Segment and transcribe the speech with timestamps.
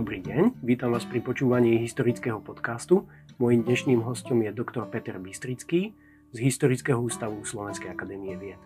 [0.00, 3.04] Dobrý deň, vítam vás pri počúvaní historického podcastu.
[3.36, 5.92] Mojím dnešným hostom je doktor Peter Bystrický
[6.32, 8.56] z Historického ústavu Slovenskej akadémie vied.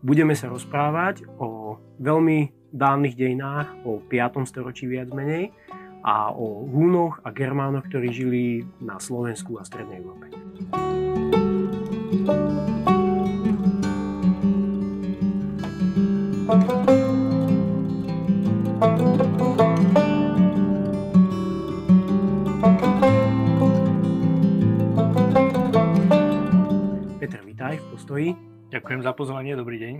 [0.00, 4.48] Budeme sa rozprávať o veľmi dávnych dejinách, o 5.
[4.48, 5.52] storočí viac menej
[6.00, 10.32] a o Húnoch a Germánoch, ktorí žili na Slovensku a Strednej Európe.
[27.80, 28.36] Postoji.
[28.68, 29.94] Ďakujem za pozvanie, dobrý deň.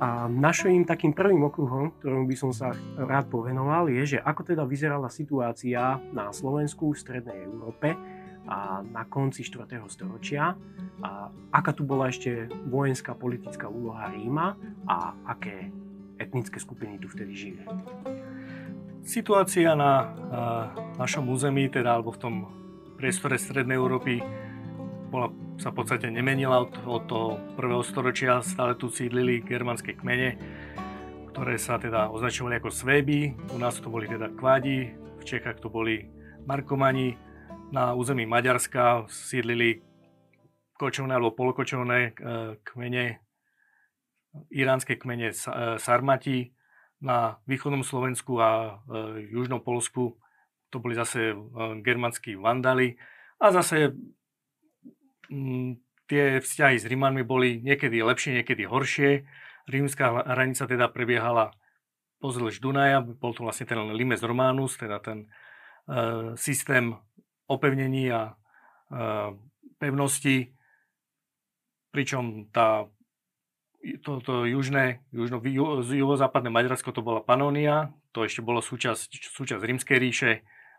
[0.00, 4.64] A našim takým prvým okruhom, ktorom by som sa rád povenoval, je, že ako teda
[4.64, 7.92] vyzerala situácia na Slovensku, v Strednej Európe
[8.48, 9.68] a na konci 4.
[9.92, 10.56] storočia
[11.04, 14.56] a aká tu bola ešte vojenská politická úloha Ríma
[14.88, 15.68] a aké
[16.16, 17.62] etnické skupiny tu vtedy žili.
[19.04, 20.16] Situácia na
[20.96, 22.34] našom území, teda alebo v tom
[22.96, 24.20] priestore Strednej Európy
[25.10, 28.38] bola sa v podstate nemenila od, od toho prvého storočia.
[28.46, 30.38] Stále tu sídlili germánske kmene,
[31.34, 33.34] ktoré sa teda označovali ako Svéby.
[33.50, 36.06] U nás to boli teda Kvádi, v Čechách to boli
[36.46, 37.18] Markomani.
[37.74, 39.82] Na území Maďarska sídlili
[40.78, 42.10] kočovné alebo polokočovné e,
[42.62, 43.20] kmene,
[44.54, 45.36] iránske kmene e,
[45.76, 46.54] Sarmati.
[47.00, 50.18] Na východnom Slovensku a e, južnom Polsku
[50.70, 51.34] to boli zase
[51.82, 52.94] germánsky Vandali.
[53.42, 53.90] A zase
[56.10, 59.24] tie vzťahy s Rímanmi boli niekedy lepšie, niekedy horšie.
[59.70, 61.54] Rímska hranica teda prebiehala
[62.20, 65.28] pozdĺž Dunaja, bol to vlastne ten limes Romanus, teda ten e,
[66.36, 66.98] systém
[67.48, 68.32] opevnení a e,
[69.80, 70.52] pevnosti,
[71.90, 72.86] pričom tá,
[74.04, 79.64] to, to južné, južno, ju, juhozápadné Maďarsko to bola Panónia, to ešte bolo súčasť, súčasť
[79.64, 80.32] Rímskej ríše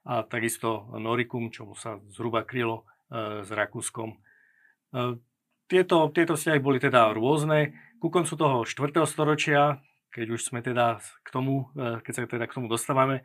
[0.05, 4.30] a takisto Noricum, čo sa zhruba krylo e, s Rakúskom.
[4.91, 5.23] Ehm,
[5.71, 7.71] tieto, tieto vzťahy boli teda rôzne.
[8.03, 9.07] Ku koncu toho 4.
[9.07, 9.79] storočia,
[10.11, 13.23] keď už sme teda k tomu, e, keď sa teda k tomu dostávame,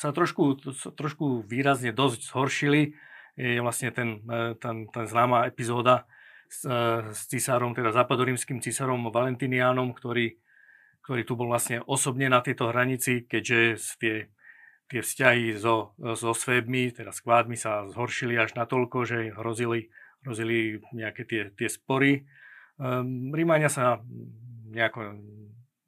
[0.00, 0.64] sa trošku,
[0.96, 2.96] trošku výrazne dosť zhoršili.
[3.36, 6.08] Je vlastne ten, e, ten, ten známa epizóda
[6.48, 10.40] s, e, s císarom, teda západorímským císarom Valentiniánom, ktorý,
[11.04, 13.60] ktorý tu bol vlastne osobne na tejto hranici, keďže
[14.00, 14.32] tie,
[14.88, 19.92] tie vzťahy so, so Svébmi, teda s kvádmi sa zhoršili až natoľko, že hrozili
[20.24, 22.24] hrozili nejaké tie, tie spory.
[22.80, 24.00] Um, Rímania sa
[24.72, 25.20] nejako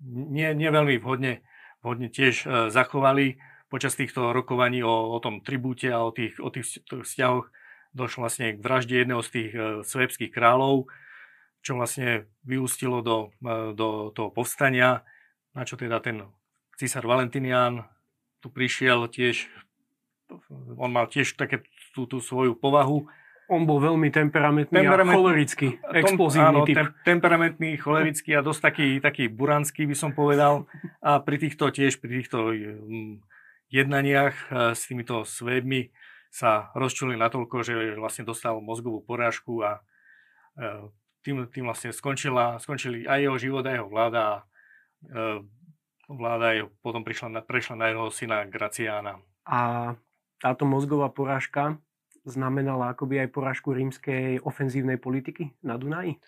[0.07, 1.43] nie, nie veľmi vhodne,
[1.83, 3.41] vhodne tiež uh, zachovali.
[3.67, 7.51] Počas týchto rokovaní o, o tom tribúte a o tých, o tých vzťahoch
[7.97, 10.87] došlo vlastne k vražde jedného z tých uh, svebských kráľov,
[11.65, 15.03] čo vlastne vyústilo do, uh, do toho povstania,
[15.57, 16.23] na čo teda ten
[16.77, 17.89] císar Valentinian
[18.45, 19.49] tu prišiel tiež,
[20.77, 21.65] on mal tiež také
[21.97, 23.09] tú, tú svoju povahu,
[23.47, 25.15] on bol veľmi temperamentný Temperament...
[25.15, 26.77] a cholerický, explozívny áno, typ.
[26.77, 30.67] Tem, temperamentný, cholerický a dosť taký, taký buranský by som povedal.
[30.99, 33.23] A pri týchto tiež, pri týchto um,
[33.71, 35.95] jednaniach uh, s týmito svedmi
[36.31, 39.79] sa rozčuli natoľko, že vlastne dostal mozgovú porážku a
[40.59, 40.91] uh,
[41.23, 44.47] tým, tým vlastne skončila, skončili aj jeho život, aj jeho vláda
[46.09, 49.19] vláda je, potom prišla prešla na jeho syna Graciána.
[49.47, 49.93] A
[50.39, 51.79] táto mozgová porážka
[52.27, 56.19] znamenala akoby aj porážku rímskej ofenzívnej politiky na Dunaji?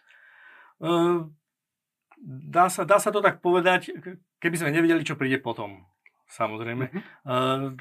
[2.22, 3.90] Dá, sa, dá sa to tak povedať,
[4.38, 5.82] keby sme nevedeli, čo príde potom.
[6.30, 6.90] Samozrejme.
[7.26, 7.74] Uh,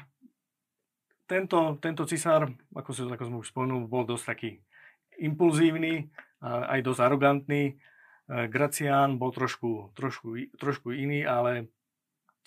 [1.28, 4.50] tento, tento cisár, ako, sa, ako sme už spomenul, bol dosť taký
[5.20, 6.08] impulzívny,
[6.42, 7.76] aj dosť arogantný.
[8.28, 11.68] Gracián bol trošku, trošku, trošku iný, ale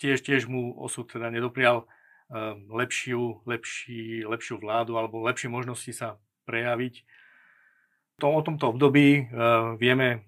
[0.02, 1.86] tiež, tiež mu osud teda nedoprial
[2.72, 6.16] lepšiu, lepší, lepšiu vládu alebo lepšie možnosti sa
[6.48, 7.04] prejaviť.
[8.20, 10.24] To, o tomto období uh, vieme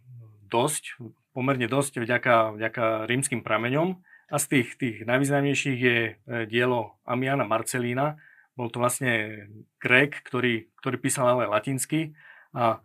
[0.49, 1.01] dosť,
[1.35, 3.99] pomerne dosť vďaka, vďaka rímským prameňom
[4.31, 6.13] a z tých, tých najvýznamnejších je e,
[6.49, 8.17] dielo Amiana Marcelína.
[8.55, 9.45] Bol to vlastne
[9.83, 12.15] Grék, ktorý, ktorý písal ale latinsky
[12.55, 12.81] a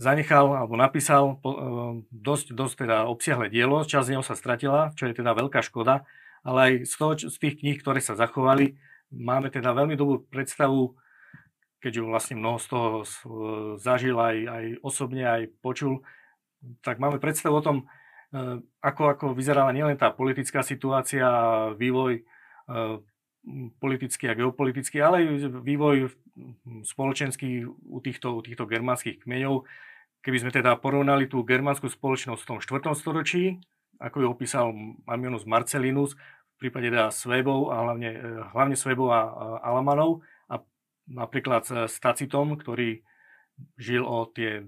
[0.00, 5.04] zanechal alebo napísal uh, dosť, dosť teda obsiahle dielo, časť z neho sa stratila, čo
[5.04, 6.08] je teda veľká škoda,
[6.44, 8.76] ale aj z, toho, z tých kníh, ktoré sa zachovali,
[9.12, 10.96] máme teda veľmi dobrú predstavu,
[11.80, 12.88] keďže vlastne mnoho z toho
[13.80, 16.04] zažil aj, aj osobne, aj počul,
[16.84, 21.24] tak máme predstavu o tom, e, ako, ako vyzerala nielen tá politická situácia,
[21.76, 22.22] vývoj e,
[23.80, 26.12] politický a geopolitický, ale aj vývoj
[26.84, 29.64] spoločenský u týchto, u týchto germánskych kmeňov.
[30.20, 32.92] Keby sme teda porovnali tú germánsku spoločnosť v tom 4.
[32.92, 33.56] storočí
[34.00, 34.72] ako ju opísal
[35.04, 36.16] Amionus Marcelinus,
[36.56, 38.10] v prípade teda Svebov a hlavne,
[38.52, 39.20] hlavne Svebov a
[39.64, 40.60] Alamanov a
[41.08, 43.04] napríklad s Tacitom, ktorý
[43.76, 44.64] žil o tie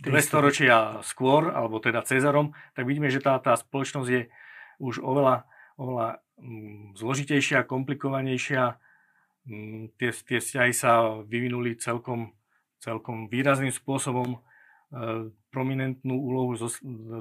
[0.00, 4.22] 200 ročia skôr, alebo teda Cezarom, tak vidíme, že tá, tá spoločnosť je
[4.82, 5.46] už oveľa,
[5.78, 8.80] oveľa mm, zložitejšia, komplikovanejšia.
[9.46, 12.34] Mm, tie, tie vzťahy sa vyvinuli celkom,
[12.82, 14.42] celkom výrazným spôsobom.
[14.92, 16.52] E, prominentnú úlohu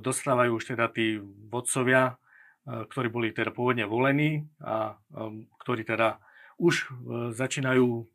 [0.04, 2.20] dostávajú už teda tí vodcovia,
[2.68, 6.20] e, ktorí boli teda pôvodne volení a e, ktorí teda
[6.60, 6.94] už
[7.34, 8.06] začínajú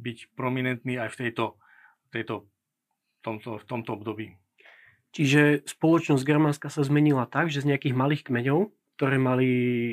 [0.00, 1.44] byť prominentní aj v tejto,
[2.10, 2.48] tejto
[3.20, 4.26] tomto, v tomto období.
[5.14, 9.48] Čiže spoločnosť germánska sa zmenila tak, že z nejakých malých kmeňov, ktoré mali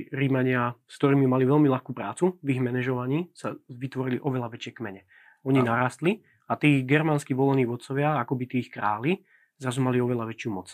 [0.09, 5.05] Rímania, s ktorými mali veľmi ľahkú prácu v ich manažovaní, sa vytvorili oveľa väčšie kmene.
[5.43, 5.75] Oni Áno.
[5.75, 9.23] narastli a tí germánsky volení vodcovia, akoby tých králi,
[9.57, 10.69] zrazu mali oveľa väčšiu moc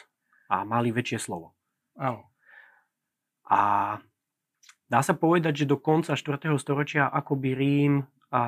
[0.49, 1.53] a mali väčšie slovo.
[1.99, 2.29] Áno.
[3.49, 3.61] A
[4.89, 6.53] dá sa povedať, že do konca 4.
[6.57, 7.93] storočia akoby Rím
[8.29, 8.41] a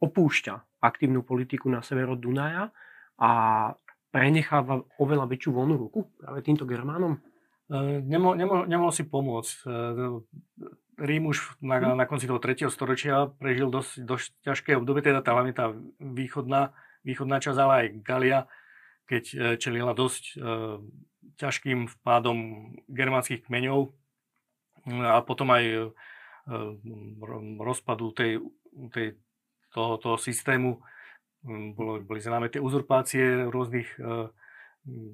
[0.00, 2.68] opúšťa aktívnu politiku na severo Dunaja
[3.20, 3.30] a
[4.12, 7.16] prenecháva oveľa väčšiu voľnú ruku práve týmto Germánom?
[7.72, 9.54] E, nemohol, nemohol si pomôcť.
[11.02, 11.98] Rím už na, mhm.
[11.98, 12.70] na konci toho 3.
[12.70, 16.70] storočia prežil dosť, dosť ťažké obdobie, teda tá, hlavne tá východná,
[17.02, 18.40] východná časť, ale aj Galia,
[19.10, 20.34] keď e, čelila dosť e,
[21.42, 22.38] ťažkým vpádom
[22.86, 23.90] germánskych kmeňov
[25.02, 25.78] a potom aj e,
[27.58, 28.38] rozpadu tej,
[28.94, 29.18] tej,
[29.74, 30.78] toho, toho systému
[31.42, 34.30] Hm, bolo, boli známe tie uzurpácie rôznych e,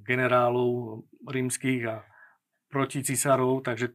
[0.05, 2.05] generálov rímskych a
[2.69, 3.95] proti cisárov, takže e,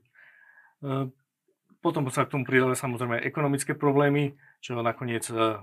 [1.84, 5.60] potom sa k tomu pridali samozrejme ekonomické problémy, čo nakoniec e,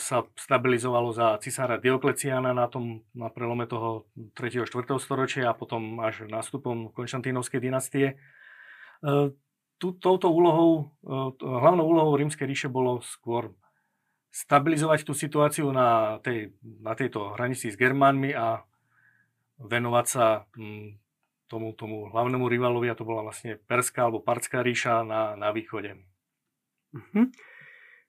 [0.00, 4.64] sa stabilizovalo za cisára Diokleciana na, tom, na prelome toho 3.
[4.64, 4.96] a 4.
[4.96, 8.16] storočia a potom až nástupom Konštantínovskej dynastie.
[9.78, 10.90] Touto úlohou,
[11.38, 13.54] hlavnou úlohou rímskej ríše bolo skôr
[14.32, 18.64] stabilizovať tú situáciu na, tej, na tejto hranici s Germánmi a
[19.58, 20.46] venovať sa
[21.48, 25.96] tomu, tomu hlavnému rivalovi, a to bola vlastne Perská alebo Partská ríša na, na východe.
[26.92, 27.32] Mhm.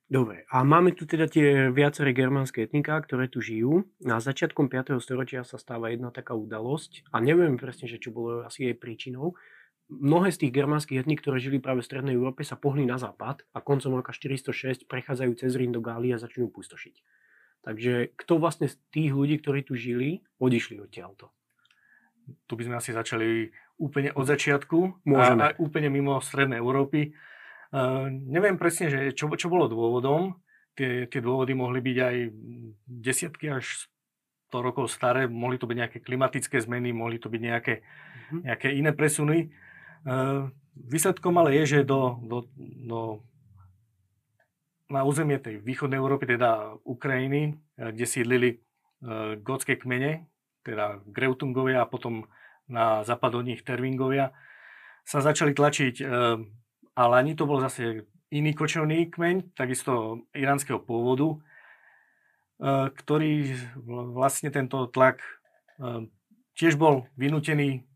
[0.10, 3.86] Dobre, a máme tu teda tie viaceré germánske etniká, ktoré tu žijú.
[4.02, 4.98] Na začiatkom 5.
[4.98, 9.38] storočia sa stáva jedna taká udalosť a neviem presne, že čo bolo asi jej príčinou,
[9.90, 13.46] mnohé z tých germánskych etník, ktoré žili práve v Strednej Európe, sa pohli na západ
[13.54, 16.96] a koncom roka 406 prechádzajú cez Rín do Gálie a začnú pustošiť.
[17.70, 21.30] Takže kto vlastne z tých ľudí, ktorí tu žili, odišli odtiaľto?
[22.48, 23.50] Tu by sme asi začali
[23.80, 25.42] úplne od začiatku Môžeme.
[25.42, 27.16] a, a úplne mimo Strednej Európy.
[27.70, 30.36] Uh, neviem presne, že čo, čo bolo dôvodom.
[30.74, 32.16] Tie, tie dôvody mohli byť aj
[32.88, 33.92] desiatky až
[34.50, 38.42] 100 rokov staré, mohli to byť nejaké klimatické zmeny, mohli to byť nejaké, uh-huh.
[38.48, 39.54] nejaké iné presuny.
[40.74, 43.00] Výsledkom ale je, že do, do, do,
[44.90, 48.50] na územie tej východnej Európy, teda Ukrajiny, kde sídlili
[49.44, 50.26] gótske kmene,
[50.66, 52.28] teda Greutungovia a potom
[52.70, 54.32] na západ od nich Tervingovia,
[55.02, 56.06] sa začali tlačiť
[56.94, 61.42] Alani, to bol zase iný kočovný kmeň, takisto iránskeho pôvodu,
[62.94, 63.58] ktorý
[64.14, 65.24] vlastne tento tlak
[66.54, 67.88] tiež bol vynútený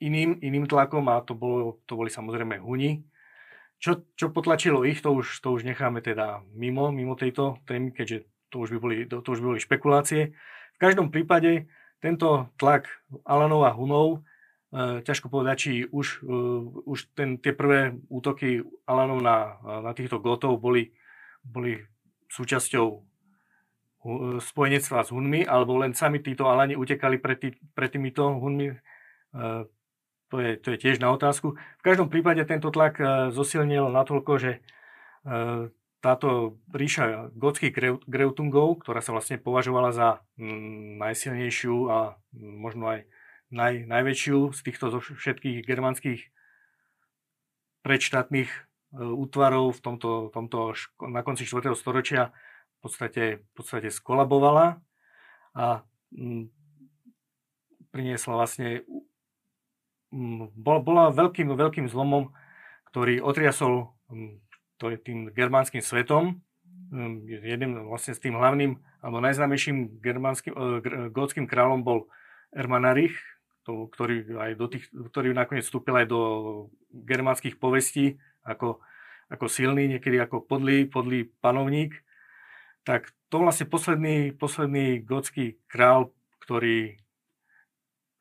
[0.00, 3.04] iným, iným tlakom a to, bolo, to boli samozrejme Huni.
[3.82, 8.30] Čo, čo potlačilo ich, to už, to už necháme teda mimo, mimo tejto témy, keďže
[8.54, 10.38] to už, by boli, to už by boli špekulácie.
[10.76, 11.68] V každom prípade
[12.02, 12.90] tento tlak
[13.22, 14.18] Alanov a Hunov, e,
[15.06, 16.34] ťažko povedať, či už, e,
[16.82, 20.90] už ten, tie prvé útoky Alanov na, na týchto gotov boli,
[21.46, 21.78] boli
[22.26, 22.98] súčasťou e,
[24.42, 28.74] spojenectva s Hunmi, alebo len sami títo Alani utekali pred, tý, pred týmito Hunmi.
[30.32, 31.56] To je, to je tiež na otázku.
[31.56, 33.00] V každom prípade tento tlak
[33.32, 34.52] zosilnil natoľko, že
[36.02, 43.00] táto ríša gotských Greutungov, ktorá sa vlastne považovala za mm, najsilnejšiu a možno aj
[43.54, 46.34] naj, najväčšiu z týchto zo všetkých germánskych
[47.86, 48.58] predštátnych e,
[48.98, 50.74] útvarov v tomto, tomto
[51.06, 51.70] na konci 4.
[51.78, 54.82] storočia v podstate, v podstate skolabovala
[55.54, 56.50] a mm,
[57.94, 58.82] priniesla vlastne
[60.58, 62.34] bol, bola veľkým, veľkým zlomom,
[62.90, 63.94] ktorý otriasol
[64.82, 66.42] to je tým germánskym svetom.
[67.30, 70.58] Jedným vlastne s tým hlavným alebo najznámejším germánskym, e,
[71.14, 72.10] gótským kráľom bol
[72.50, 73.14] Ermanarich,
[73.62, 76.20] to, ktorý, aj do tých, ktorý nakoniec vstúpil aj do
[76.90, 78.82] germánskych povestí ako,
[79.30, 81.94] ako silný, niekedy ako podlý, podlý panovník.
[82.82, 86.10] Tak to vlastne posledný, posledný gótsky král,
[86.42, 86.98] ktorý,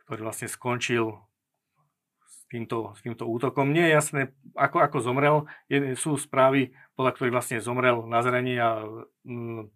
[0.06, 1.18] ktorý vlastne skončil
[2.51, 3.72] týmto, týmto útokom.
[3.72, 4.22] Nie je jasné,
[4.60, 5.36] ako, ako zomrel.
[5.72, 8.84] Je, sú správy, podľa ktorých vlastne zomrel na zranenia
[9.24, 9.72] mm,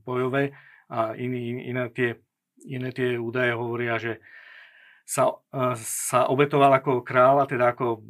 [0.00, 0.56] bojové
[0.88, 2.16] a iný, iné, tie,
[2.64, 4.24] iné tie údaje hovoria, že
[5.04, 5.36] sa,
[5.76, 8.00] sa obetoval ako král a teda ako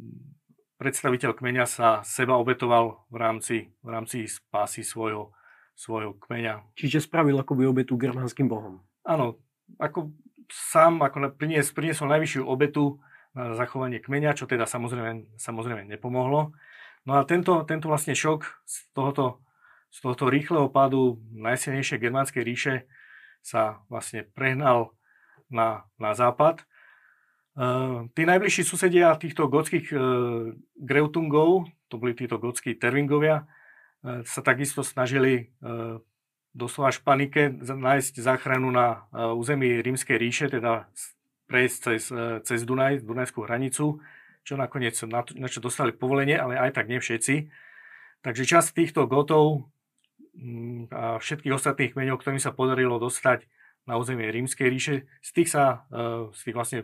[0.79, 5.35] predstaviteľ kmeňa sa seba obetoval v rámci, v rámci spásy svojho,
[5.75, 6.73] svojho kmeňa.
[6.73, 8.81] Čiže spravil akoby obetu germánskym bohom.
[9.05, 9.37] Áno,
[9.77, 10.13] ako
[10.49, 12.97] sám ako prinies, priniesol najvyššiu obetu
[13.31, 16.51] na zachovanie kmeňa, čo teda samozrejme, samozrejme nepomohlo.
[17.07, 19.41] No a tento, tento vlastne šok z tohoto,
[19.89, 22.75] z tohoto rýchleho pádu najsilnejšej germánskej ríše
[23.41, 24.93] sa vlastne prehnal
[25.49, 26.63] na, na západ.
[27.51, 29.99] Uh, tí najbližší susedia týchto gotských uh,
[30.79, 35.99] Greutungov, to boli títo gotskí Tervingovia, uh, sa takisto snažili uh,
[36.55, 40.87] doslova španike nájsť záchranu na uh, území Rímskej ríše, teda
[41.51, 43.99] prejsť cez, e, cez Dunaj, Dunajskú hranicu,
[44.47, 47.51] čo nakoniec na, to, na čo dostali povolenie, ale aj tak nie všetci.
[48.23, 49.67] Takže časť týchto gotov
[50.31, 53.43] mm, a všetkých ostatných kmeňov, ktorým sa podarilo dostať
[53.83, 56.79] na územie Rímskej ríše, z tých sa, e, z tých vlastne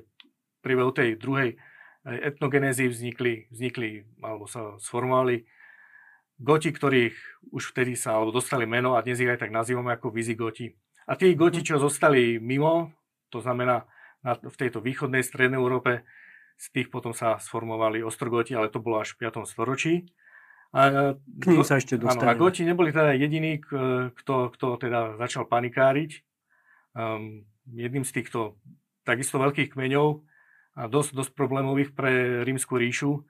[0.60, 1.58] príbehu tej druhej e,
[2.28, 5.48] etnogenézy vznikli, vznikli alebo sa sformovali
[6.38, 7.16] goti, ktorých
[7.50, 10.76] už vtedy sa alebo dostali meno a dnes ich aj tak nazývame ako vizigoti.
[11.08, 12.94] A tí goti, čo zostali mimo,
[13.32, 16.06] to znamená na, v tejto východnej strednej Európe.
[16.58, 19.46] Z tých potom sa sformovali Ostrogoti, ale to bolo až v 5.
[19.46, 20.10] storočí.
[20.74, 22.28] A, K ním sa ešte dostaneme.
[22.28, 23.62] Áno, a Goti neboli teda jediní,
[24.12, 26.26] kto, kto teda začal panikáriť.
[26.98, 28.58] Um, jedným z týchto
[29.06, 30.26] takisto veľkých kmeňov
[30.76, 33.22] a dosť, dosť problémových pre rímsku ríšu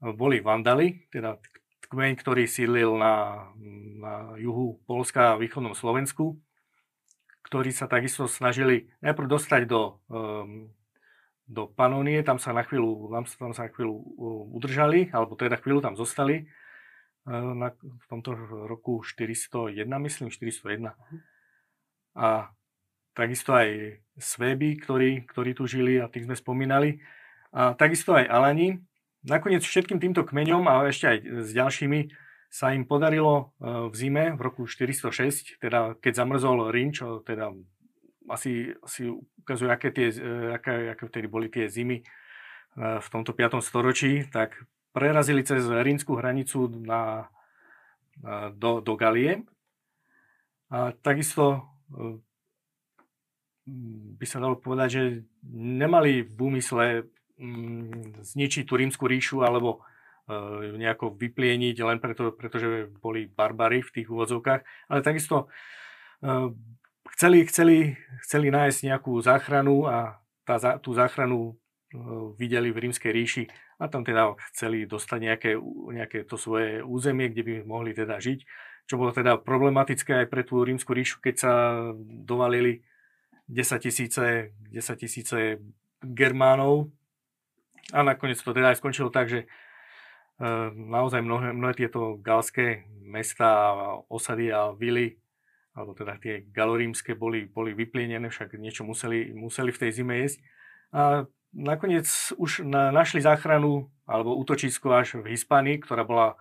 [0.00, 1.40] boli Vandali, teda
[1.90, 3.46] kmeň, ktorý sídlil na,
[3.98, 6.38] na juhu Polska a východnom Slovensku
[7.50, 10.70] ktorí sa takisto snažili najprv dostať do, um,
[11.50, 13.98] do Panónie, tam sa na chvíľu, tam, tam sa na chvíľu
[14.54, 16.46] udržali, alebo teda chvíľu tam zostali
[17.26, 18.38] uh, na, v tomto
[18.70, 20.94] roku 401, myslím, 401.
[22.14, 22.54] A
[23.18, 27.02] takisto aj Sveby, ktorí, ktorí tu žili a tých sme spomínali.
[27.50, 28.78] A takisto aj Alani.
[29.26, 34.24] Nakoniec všetkým týmto kmeňom a ešte aj s ďalšími sa im podarilo e, v zime
[34.34, 37.54] v roku 406, teda keď zamrzol Rím, čo teda
[38.26, 42.04] asi, asi ukazuje, aké, tie, e, aké, aké vtedy boli tie zimy e,
[42.98, 43.62] v tomto 5.
[43.62, 44.58] storočí, tak
[44.90, 47.30] prerazili cez rímskú hranicu na,
[48.58, 49.46] do, do Galie.
[50.66, 51.70] A takisto
[54.18, 55.02] by sa dalo povedať, že
[55.54, 57.06] nemali v úmysle
[58.18, 59.86] zničiť tú rímsku ríšu alebo
[60.76, 64.60] nejako vyplieniť len preto, pretože boli barbary v tých úvodzovkách,
[64.92, 65.50] ale takisto
[66.22, 66.50] eh,
[67.16, 67.76] chceli, chceli,
[68.22, 71.98] chceli nájsť nejakú záchranu a tá, tú záchranu eh,
[72.38, 73.44] videli v rímskej ríši
[73.80, 75.50] a tam teda chceli dostať nejaké,
[75.96, 78.44] nejaké to svoje územie, kde by mohli teda žiť,
[78.84, 81.52] čo bolo teda problematické aj pre tú rímsku ríšu, keď sa
[82.04, 82.84] dovalili
[83.48, 85.58] 10 tisíce, 10 tisíce
[86.04, 86.92] Germánov.
[87.90, 89.50] A nakoniec to teda aj skončilo tak, že
[90.72, 93.76] naozaj mnohé, mnohé tieto galské mesta,
[94.08, 95.20] osady a vily,
[95.76, 100.38] alebo teda tie galorímske boli, boli vyplienené, však niečo museli, museli v tej zime jesť.
[100.90, 102.06] A nakoniec
[102.40, 106.34] už na, našli záchranu alebo útočisko až v Hispánii, ktorá bola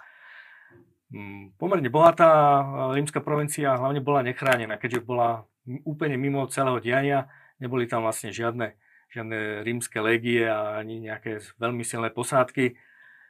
[1.13, 2.63] mm, pomerne bohatá
[2.95, 5.45] rímska provincia, hlavne bola nechránená, keďže bola
[5.85, 7.29] úplne mimo celého diania,
[7.61, 8.73] neboli tam vlastne žiadne,
[9.13, 12.73] žiadne rímske légie a ani nejaké veľmi silné posádky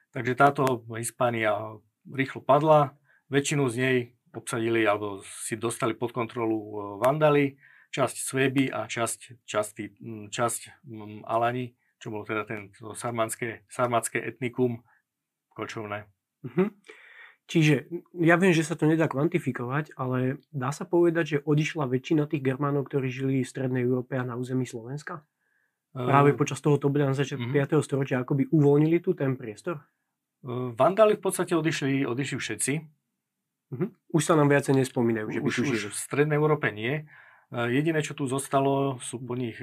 [0.10, 1.78] Takže táto Hispánia
[2.10, 2.98] rýchlo padla,
[3.30, 3.98] väčšinu z nej
[4.34, 7.46] obsadili alebo si dostali pod kontrolu e, Vandali,
[7.90, 9.76] časť Sveby a časť, časť,
[10.30, 10.62] časť
[11.26, 14.86] Alani, čo bolo teda ten sarmanské, sarmatské etnikum
[15.58, 16.06] kočovné.
[16.46, 16.70] Uh-huh.
[17.50, 17.90] Čiže
[18.22, 22.46] ja viem, že sa to nedá kvantifikovať, ale dá sa povedať, že odišla väčšina tých
[22.46, 25.26] Germánov, ktorí žili v Strednej Európe a na území Slovenska?
[25.90, 27.82] Práve počas tohoto obdobia na začiatku uh-huh.
[27.82, 27.82] 5.
[27.82, 29.82] storočia akoby uvoľnili tu ten priestor?
[30.46, 32.74] Vandali v podstate odišli, odišli všetci.
[33.70, 33.90] Uh-huh.
[34.16, 37.06] Už sa nám viacej nespomínajú, že by už, už v Strednej Európe nie.
[37.52, 39.60] Jediné, čo tu zostalo, sú po nich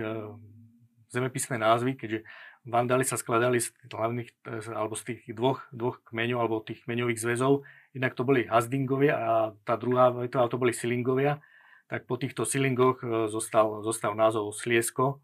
[1.10, 2.28] zemepisné názvy, keďže
[2.66, 7.22] Vandali sa skladali z hlavných, e, alebo z tých dvoch, dvoch kmeňov, alebo tých kmeňových
[7.22, 7.62] zväzov.
[7.94, 11.38] Inak to boli Hasdingovia a tá druhá vetová to boli Silingovia.
[11.86, 15.22] Tak po týchto Silingoch e, zostal, zostal názov Sliesko.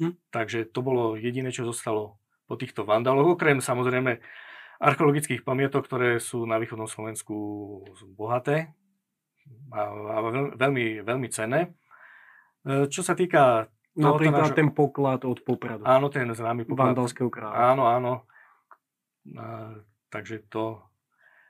[0.00, 0.16] Hm.
[0.32, 2.16] Takže to bolo jediné, čo zostalo
[2.48, 3.36] po týchto Vandaloch.
[3.36, 4.24] Okrem samozrejme
[4.82, 7.34] archeologických pamiatok, ktoré sú na východnom Slovensku
[8.16, 8.72] bohaté
[9.72, 10.16] a, a
[10.56, 11.72] veľmi, veľmi cenné.
[12.66, 15.80] E, čo sa týka No, Napríklad ten poklad od Popradu.
[15.88, 16.92] Áno, ten známy poklad.
[16.92, 17.72] Vandalského kráľa.
[17.72, 18.12] Áno, áno.
[19.32, 19.72] A,
[20.12, 20.84] takže to,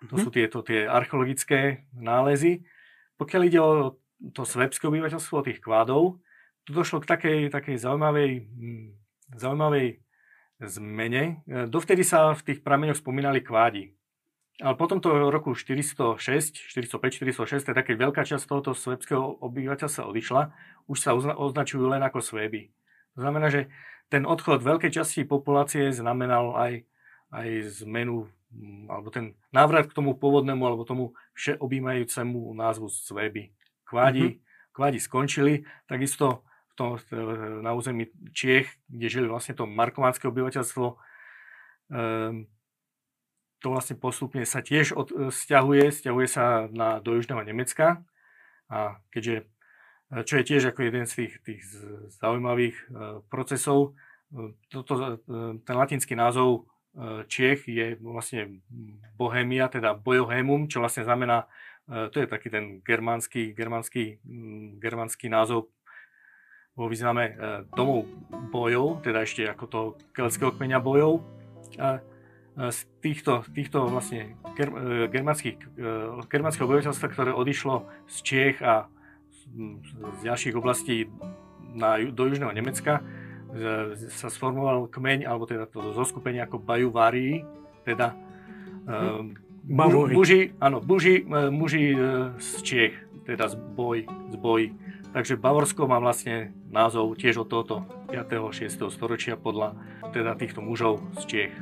[0.06, 0.22] to mm-hmm.
[0.22, 2.62] sú tieto tie archeologické nálezy.
[3.18, 3.98] Pokiaľ ide o
[4.30, 6.22] to svebské obyvateľstvo, tých kvádov,
[6.62, 8.88] tu došlo k takej, takej zaujímavej, hm,
[9.34, 10.05] zaujímavej
[10.60, 11.44] zmene.
[11.44, 13.92] E, dovtedy sa v tých prameňoch spomínali kvádi.
[14.56, 16.16] Ale potom to roku 406,
[16.72, 20.42] 405, 406, teda keď veľká časť tohoto svebského obyvateľstva odišla,
[20.88, 22.72] už sa označujú len ako sveby.
[23.20, 23.68] To znamená, že
[24.08, 26.72] ten odchod veľkej časti populácie znamenal aj,
[27.36, 27.48] aj
[27.84, 33.52] zmenu, mm, alebo ten návrat k tomu pôvodnému, alebo tomu všeobjímajúcemu názvu sveby.
[33.84, 34.72] Kvádi, mm-hmm.
[34.72, 37.00] kvádi skončili, takisto tom,
[37.64, 42.46] na území Čiech, kde žili vlastne to markománske obyvateľstvo, um,
[43.60, 48.04] to vlastne postupne sa tiež od, e, stiahuje, stiahuje sa na, do južného Nemecka.
[48.68, 49.48] A keďže,
[50.12, 51.62] e, čo je tiež ako jeden z tých, tých
[52.20, 52.84] zaujímavých e,
[53.26, 53.96] procesov,
[54.74, 55.22] toto,
[55.62, 56.66] ten latinský názov
[57.30, 58.58] Čiech je vlastne
[59.14, 61.46] Bohemia, teda Bojohemum, čo vlastne znamená,
[61.86, 64.18] to je taký ten germánsky, germánsky,
[64.82, 65.70] germánsky názov
[66.76, 67.32] vo význame
[67.72, 68.04] domov
[68.52, 69.80] bojov, teda ešte ako to
[70.12, 71.24] keltského kmeňa bojov.
[71.80, 72.04] A
[72.56, 78.88] z týchto, týchto vlastne e, e, germánského obyvateľstva, ktoré odišlo z Čiech a
[80.16, 81.06] z ďalších oblastí
[81.76, 83.04] na, do južného Nemecka,
[84.10, 87.46] sa sformoval kmeň, alebo teda to zoskupenie ako Bajuvárii,
[87.88, 88.12] teda
[90.12, 91.96] muži, áno, muži, muži
[92.36, 94.62] z Čiech, teda z boj, z boj.
[95.16, 98.68] Takže Bavorsko má vlastne názov tiež od tohoto 5.
[98.68, 98.68] 6.
[98.92, 99.72] storočia podľa
[100.12, 101.54] teda týchto mužov z Čiech.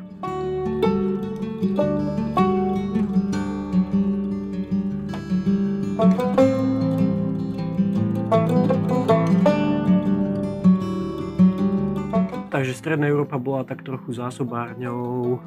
[12.51, 15.39] Takže Stredná Európa bola tak trochu zásobárňou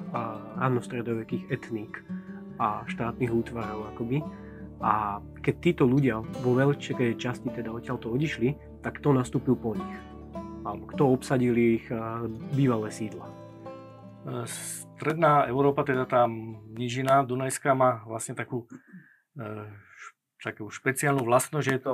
[0.56, 2.00] ranostredovekých etník
[2.56, 4.47] a štátnych útvarov akoby.
[4.78, 9.96] A keď títo ľudia vo veľkej časti teda odtiaľto odišli, tak kto nastúpil po nich?
[10.62, 11.90] Alebo kto obsadil ich
[12.54, 13.26] bývalé sídla?
[14.46, 16.28] Stredná Európa, teda tá
[16.76, 18.68] nížina Dunajská má vlastne takú,
[19.40, 19.72] e,
[20.44, 21.94] takú špeciálnu vlastnosť, že je to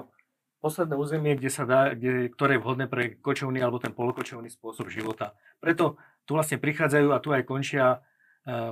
[0.63, 4.89] posledné územie, kde sa dá, kde, ktoré je vhodné pre kočovný alebo ten polokočovný spôsob
[4.89, 5.38] života.
[5.62, 8.02] Preto tu vlastne prichádzajú a tu aj končia,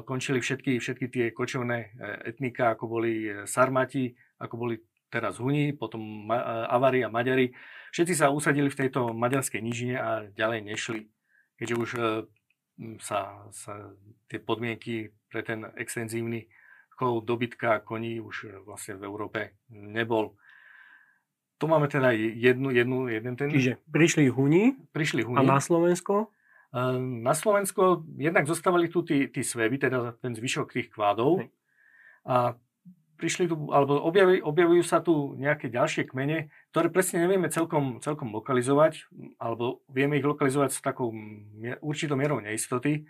[0.03, 1.87] končili všetky, všetky tie kočovné e,
[2.35, 4.75] etnika, ako boli Sarmati, ako boli
[5.11, 6.27] teraz Huni, potom
[6.67, 7.51] Avari a Maďari.
[7.91, 11.01] Všetci sa usadili v tejto maďarskej nížine a ďalej nešli,
[11.59, 11.89] keďže už
[13.03, 13.73] sa, sa
[14.31, 16.47] tie podmienky pre ten extenzívny
[16.95, 20.37] chov dobytka koní už vlastne v Európe nebol.
[21.61, 23.49] Tu máme teda jednu, jednu, jeden ten...
[23.53, 26.33] Čiže prišli Huni, prišli Huni a na Slovensko?
[26.71, 31.43] E, na Slovensko jednak zostávali tu tí, tí sveby, teda ten zvyšok tých kvádov.
[32.23, 32.55] A
[33.19, 38.33] prišli tu, alebo objavujú, objavujú sa tu nejaké ďalšie kmene, ktoré presne nevieme celkom, celkom
[38.33, 39.05] lokalizovať,
[39.37, 41.13] alebo vieme ich lokalizovať s takou
[41.85, 42.93] určitou mierou neistoty.
[42.97, 43.03] E,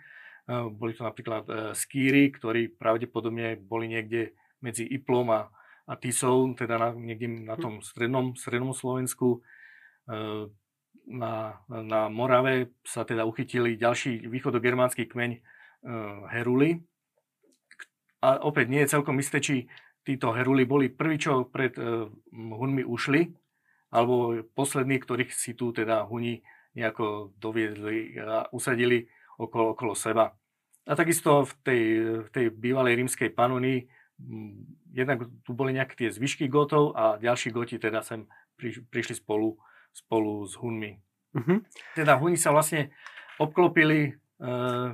[0.68, 5.50] boli to napríklad e, skýry, ktorí pravdepodobne boli niekde medzi Iplom a,
[5.86, 9.42] a Tisou, teda na, niekde na tom strednom, strednom Slovensku.
[11.02, 15.42] E, na, na Morave sa teda uchytili ďalší východogermánsky kmeň
[16.30, 16.78] Heruli.
[18.22, 19.66] A opäť nie je celkom isté, či
[20.06, 23.34] títo heruli boli prví, čo pred uh, Hunmi ušli,
[23.90, 26.42] alebo poslední, ktorých si tu teda Huni
[26.78, 29.04] nejako doviedli a usadili
[29.36, 30.32] okolo, okolo seba.
[30.86, 31.82] A takisto v tej,
[32.26, 33.86] v tej bývalej rímskej panonii
[34.94, 39.58] jednak tu boli nejaké tie zvyšky gotov a ďalší goti teda sem pri, prišli spolu,
[39.92, 40.98] spolu s Hunmi.
[41.32, 41.64] Uh-huh.
[41.96, 42.92] Teda Huni sa vlastne
[43.40, 44.92] obklopili uh,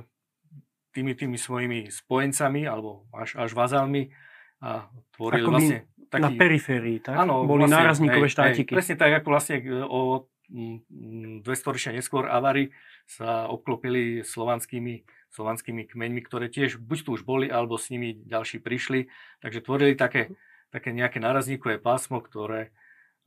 [0.95, 4.11] tými, tými svojimi spojencami alebo až, až vazalmi
[4.59, 5.79] a tvorili Akoby vlastne
[6.11, 6.23] taký...
[6.23, 7.15] Na periférii, tak?
[7.15, 8.71] Áno, Boli vlastne, nárazníkové hej, štátiky.
[8.73, 12.73] Hej, presne tak, ako vlastne e, o 200 ročia neskôr Avary
[13.05, 18.57] sa obklopili slovanskými, slovanskými kmeňmi, ktoré tiež buď tu už boli, alebo s nimi ďalší
[18.59, 19.13] prišli.
[19.45, 20.33] Takže tvorili také,
[20.73, 22.73] také nejaké nárazníkové pásmo, ktoré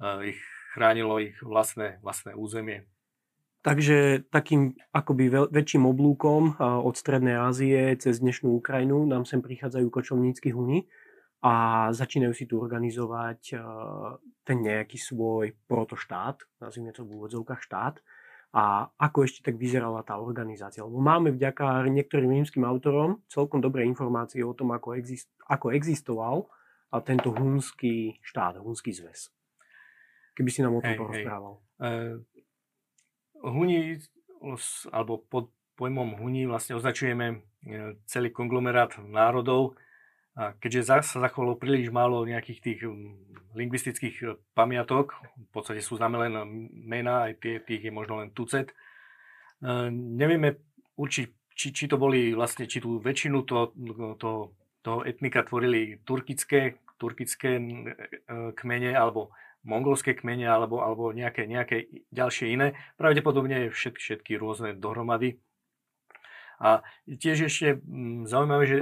[0.03, 2.89] uh, ich chránilo ich vlastné, vlastné územie.
[3.63, 10.51] Takže takým akoby väčším oblúkom od Strednej Ázie cez dnešnú Ukrajinu nám sem prichádzajú kočovnícky
[10.51, 10.91] huni
[11.47, 13.55] a začínajú si tu organizovať
[14.43, 18.03] ten nejaký svoj protoštát, nazvime to v úvodzovkách štát.
[18.53, 20.85] A ako ešte tak vyzerala tá organizácia?
[20.85, 26.51] Lebo máme vďaka niektorým rímským autorom celkom dobré informácie o tom, ako, exist, ako existoval
[27.07, 29.33] tento hunský štát, hunský zväz.
[30.33, 31.55] Keby si nám o tom hey, porozprával.
[31.77, 32.21] Uh
[33.43, 33.99] Huni,
[34.95, 37.37] alebo pod pojmom Huni vlastne označujeme e,
[38.07, 39.75] celý konglomerát národov,
[40.33, 42.81] a keďže sa zachovalo príliš málo nejakých tých
[43.53, 46.33] lingvistických e, pamiatok, v podstate sú známe len
[46.71, 48.75] mená, aj tie, tých je možno len tucet, e,
[49.91, 50.63] nevieme
[50.95, 53.75] určiť, či, či to boli vlastne, či tú väčšinu to,
[54.23, 54.55] to,
[54.87, 57.59] toho etnika tvorili turkické, turkické
[58.55, 62.75] kmene, alebo mongolské kmene alebo, alebo nejaké, nejaké ďalšie iné.
[62.99, 65.39] Pravdepodobne všetky, všetky rôzne dohromady.
[66.63, 68.79] A tiež ešte mm, zaujímavé, že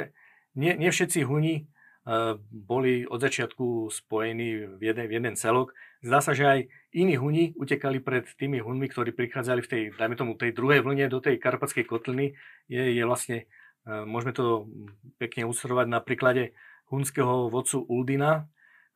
[0.52, 5.72] nie, nie všetci Huni uh, boli od začiatku spojení v jeden, v jeden celok.
[6.04, 6.60] Zdá sa, že aj
[6.92, 11.08] iní Huni utekali pred tými Hunmi, ktorí prichádzali v tej, dajme tomu, tej druhej vlne
[11.08, 12.36] do tej karpatskej kotliny.
[12.68, 13.48] Je, je vlastne,
[13.88, 14.68] uh, môžeme to
[15.16, 16.52] pekne usrovať na príklade
[16.90, 18.50] hunského vodcu Uldina,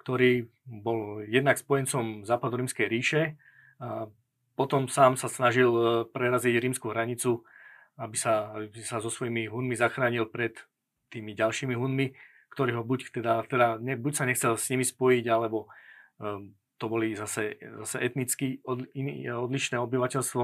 [0.05, 3.41] ktorý bol jednak spojencom západorímskej ríše
[3.81, 4.13] a
[4.53, 7.43] potom sám sa snažil e, preraziť rímsku hranicu,
[7.97, 10.61] aby sa, aby sa so svojimi hunmi zachránil pred
[11.09, 12.13] tými ďalšími hunmi,
[12.53, 15.73] ktorí ho buď, teda, teda ne, buď sa nechcel s nimi spojiť, alebo
[16.21, 20.43] um, to boli zase, zase etnicky od, iný, odlišné obyvateľstvo.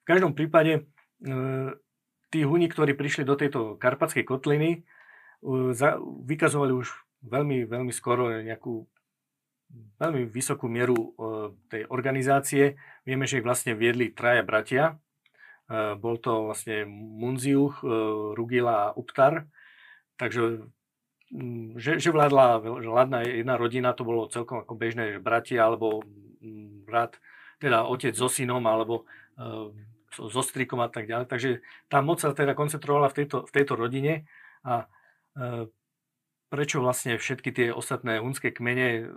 [0.00, 0.88] V každom prípade
[1.20, 1.76] um,
[2.32, 4.84] tí huni, ktorí prišli do tejto karpatskej kotliny,
[5.44, 6.88] um, za, vykazovali už
[7.22, 8.86] veľmi, veľmi skoro nejakú
[9.72, 11.08] veľmi vysokú mieru e,
[11.72, 12.76] tej organizácie.
[13.08, 14.84] Vieme, že ich vlastne viedli traja bratia.
[15.68, 17.86] E, bol to vlastne Munziuch, e,
[18.36, 19.48] Rugila a Uptar.
[20.20, 20.68] Takže
[21.32, 26.04] mm, že, že vládla, vládna jedna rodina, to bolo celkom ako bežné, že bratia alebo
[26.44, 27.16] mm, brat,
[27.62, 29.06] teda otec so synom alebo
[30.12, 31.24] so strikom a tak ďalej.
[31.24, 31.50] Takže
[31.88, 34.28] tá moc sa teda koncentrovala v tejto, v tejto rodine
[34.60, 34.84] a
[36.52, 39.16] prečo vlastne všetky tie ostatné hunské kmene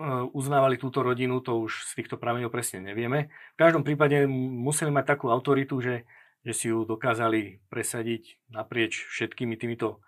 [0.00, 3.28] Eh, uznávali túto rodinu, to už z týchto prameňov presne nevieme.
[3.52, 6.08] V každom prípade museli mať takú autoritu, že,
[6.40, 10.00] že si ju dokázali presadiť naprieč všetkými týmito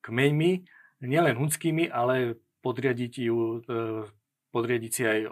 [0.00, 0.64] kmeňmi,
[1.04, 3.36] nielen hunskými, ale podriadiť ju,
[3.68, 4.08] eh,
[4.48, 5.28] podriadiť si aj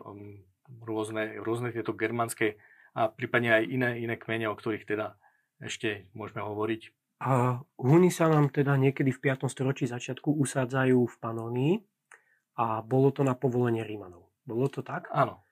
[0.85, 2.61] rôzne, rôzne tieto germánske
[2.93, 5.17] a prípadne aj iné, iné kmene, o ktorých teda
[5.57, 6.93] ešte môžeme hovoriť.
[7.23, 9.47] A Huni sa nám teda niekedy v 5.
[9.47, 11.75] storočí začiatku usádzajú v Panónii
[12.59, 14.27] a bolo to na povolenie Rímanov.
[14.43, 15.07] Bolo to tak?
[15.15, 15.47] Áno.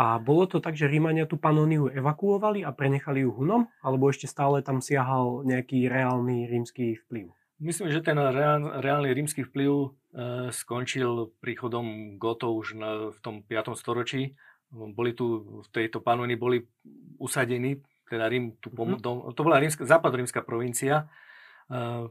[0.00, 3.68] A bolo to tak, že Rímania tú Panóniu evakuovali a prenechali ju Hunom?
[3.84, 7.30] Alebo ešte stále tam siahal nejaký reálny rímsky vplyv?
[7.60, 9.88] Myslím, že ten reál, reálny rímsky vplyv e,
[10.50, 13.76] skončil príchodom Gotov už na, v tom 5.
[13.76, 14.34] storočí.
[14.72, 16.64] Boli tu, v tejto Panónii boli
[17.20, 17.78] usadení,
[18.10, 19.34] teda Rím, tu pom- mm-hmm.
[19.34, 21.08] to bola rímska, západorímska provincia,
[21.66, 22.08] e,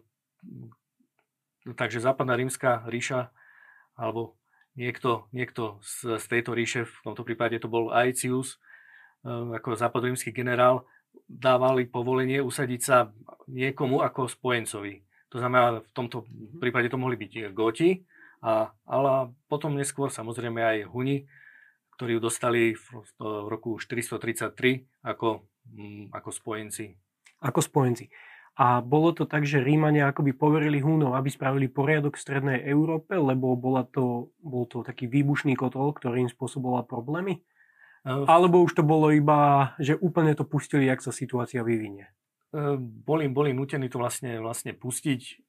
[1.78, 3.32] takže západná rímska ríša
[3.96, 4.36] alebo
[4.76, 8.58] niekto, niekto z, z tejto ríše, v tomto prípade to bol Aicius,
[9.24, 10.86] eh, ako západorímsky generál,
[11.30, 13.14] dávali povolenie usadiť sa
[13.46, 15.06] niekomu ako spojencovi.
[15.30, 16.60] To znamená, v tomto mhm.
[16.62, 18.02] prípade to mohli byť Goti,
[18.44, 21.24] a, ale potom neskôr samozrejme aj Huni,
[21.96, 25.48] ktorí ju dostali v, v roku 433 ako,
[26.12, 26.96] ako spojenci.
[27.44, 28.08] Ako spojenci.
[28.54, 33.18] A bolo to tak, že Rímania akoby poverili Húnov, aby spravili poriadok v strednej Európe,
[33.18, 37.42] lebo bola to, bol to taký výbušný kotol, ktorý im spôsoboval problémy?
[38.06, 42.14] Uh, Alebo už to bolo iba, že úplne to pustili, jak sa situácia vyvinie?
[42.54, 45.42] Uh, boli, boli nutení to vlastne, vlastne pustiť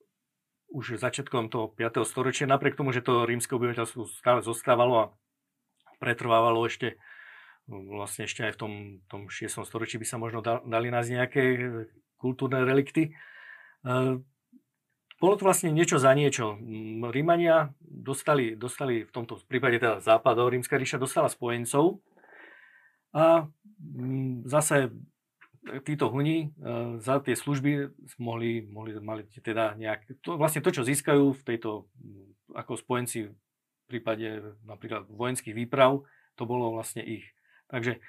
[0.72, 2.08] už začiatkom toho 5.
[2.08, 5.04] storočia, napriek tomu, že to rímske obyvateľstvo stále zostávalo a
[6.00, 6.96] pretrvávalo ešte
[7.68, 8.72] vlastne ešte aj v tom,
[9.08, 9.64] tom 6.
[9.64, 11.42] storočí by sa možno dali nájsť nejaké
[12.20, 13.16] kultúrne relikty.
[15.14, 16.60] Bolo to vlastne niečo za niečo.
[17.08, 22.04] Rímania dostali, dostali v tomto prípade teda západov, rímska ríša dostala spojencov
[23.16, 23.48] a
[24.44, 24.92] zase
[25.88, 26.52] títo huni
[27.00, 27.88] za tie služby
[28.20, 31.88] mohli, mohli mali teda nejak, to, vlastne to, čo získajú v tejto,
[32.52, 36.04] ako spojenci v prípade napríklad vojenských výprav,
[36.36, 37.24] to bolo vlastne ich.
[37.68, 38.00] Takže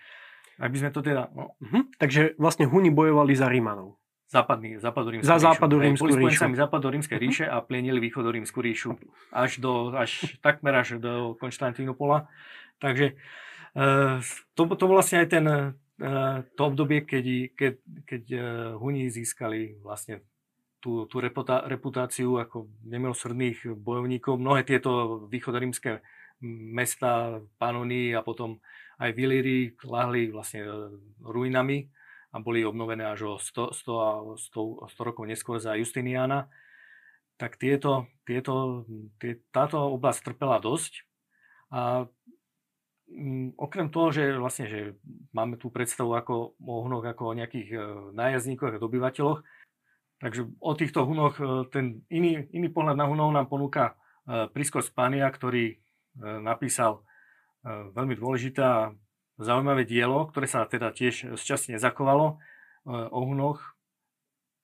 [0.56, 1.32] ak by sme to teda...
[1.36, 1.56] No.
[1.60, 1.84] Uh-huh.
[2.00, 6.18] Takže vlastne Huni bojovali za Rímanov západný, západorímsku Za západorímsku ríšu.
[6.18, 8.98] Boli spojencami západorímskej ríše a plienili východorímsku ríšu
[9.32, 12.28] až, do, až takmer až do Konštantínopola.
[12.82, 13.16] Takže
[13.78, 14.20] uh,
[14.58, 18.42] to, to vlastne aj ten, uh, to obdobie, keď, keď, keď uh,
[18.82, 20.26] Huni získali vlastne
[20.84, 24.36] tú, tú reputa, reputáciu ako nemilosrdných bojovníkov.
[24.36, 26.04] Mnohé tieto východorímske
[26.76, 28.60] mesta, Panony a potom
[29.00, 30.64] aj Vilíry lahli vlastne
[31.20, 31.92] ruinami
[32.36, 36.52] a boli obnovené až o 100, 100, 100, 100 rokov neskôr za Justiniana,
[37.36, 38.84] tak tieto, tieto,
[39.20, 41.04] tie, táto oblasť trpela dosť
[41.72, 42.08] a
[43.08, 44.80] mm, okrem toho, že vlastne, že
[45.36, 47.78] máme tú predstavu ako o hunoch ako o nejakých e,
[48.16, 49.40] nájazdníkoch a dobyvateľoch,
[50.20, 53.96] takže o týchto hunoch e, ten iný, iný pohľad na hunov nám ponúka
[54.28, 55.80] e, Prisko Spania, ktorý
[56.16, 57.05] napísal
[57.66, 58.94] veľmi dôležité
[59.42, 62.38] zaujímavé dielo, ktoré sa teda tiež z časti nezakovalo
[62.86, 63.76] o hunoch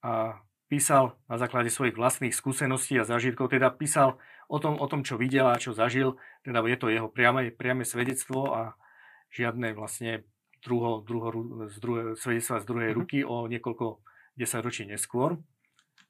[0.06, 0.40] a
[0.72, 4.16] písal na základe svojich vlastných skúseností a zážitkov, teda písal
[4.48, 7.84] o tom, o tom čo videl a čo zažil, teda je to jeho priame, priame
[7.84, 8.62] svedectvo a
[9.28, 10.24] žiadne vlastne
[10.64, 11.28] druho, druho,
[11.68, 12.96] z druhé, svedectva z druhej mhm.
[12.96, 14.00] ruky o niekoľko
[14.38, 15.36] desaťročí neskôr.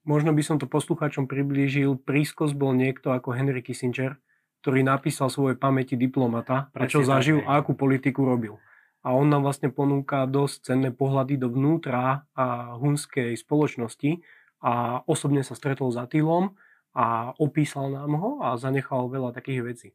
[0.06, 1.94] Možno by som to poslucháčom priblížil.
[1.98, 4.18] Prískos bol niekto ako Henry Kissinger,
[4.62, 8.62] ktorý napísal svoje pamäti diplomata a čo zažil a akú politiku robil.
[9.02, 14.22] A on nám vlastne ponúka dosť cenné pohľady dovnútra a hunskej spoločnosti,
[14.62, 16.54] a osobne sa stretol s Atilom
[16.94, 19.88] a opísal nám ho a zanechal veľa takých vecí.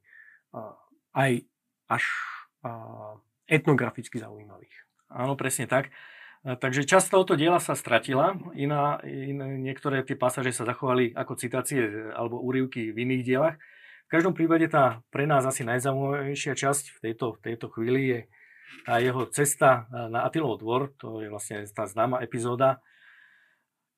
[1.15, 1.31] Aj
[1.87, 2.03] až
[3.47, 4.75] etnograficky zaujímavých.
[5.07, 5.87] Áno, presne tak.
[6.43, 12.11] Takže časť tohoto diela sa stratila, iná, iné, niektoré tie pasáže sa zachovali ako citácie
[12.11, 13.55] alebo úrivky v iných dielach.
[14.07, 18.19] V každom prípade tá pre nás asi najzaujímavejšia časť v tejto, tejto chvíli je
[18.87, 22.79] tá jeho cesta na Atilov dvor, to je vlastne tá známa epizóda,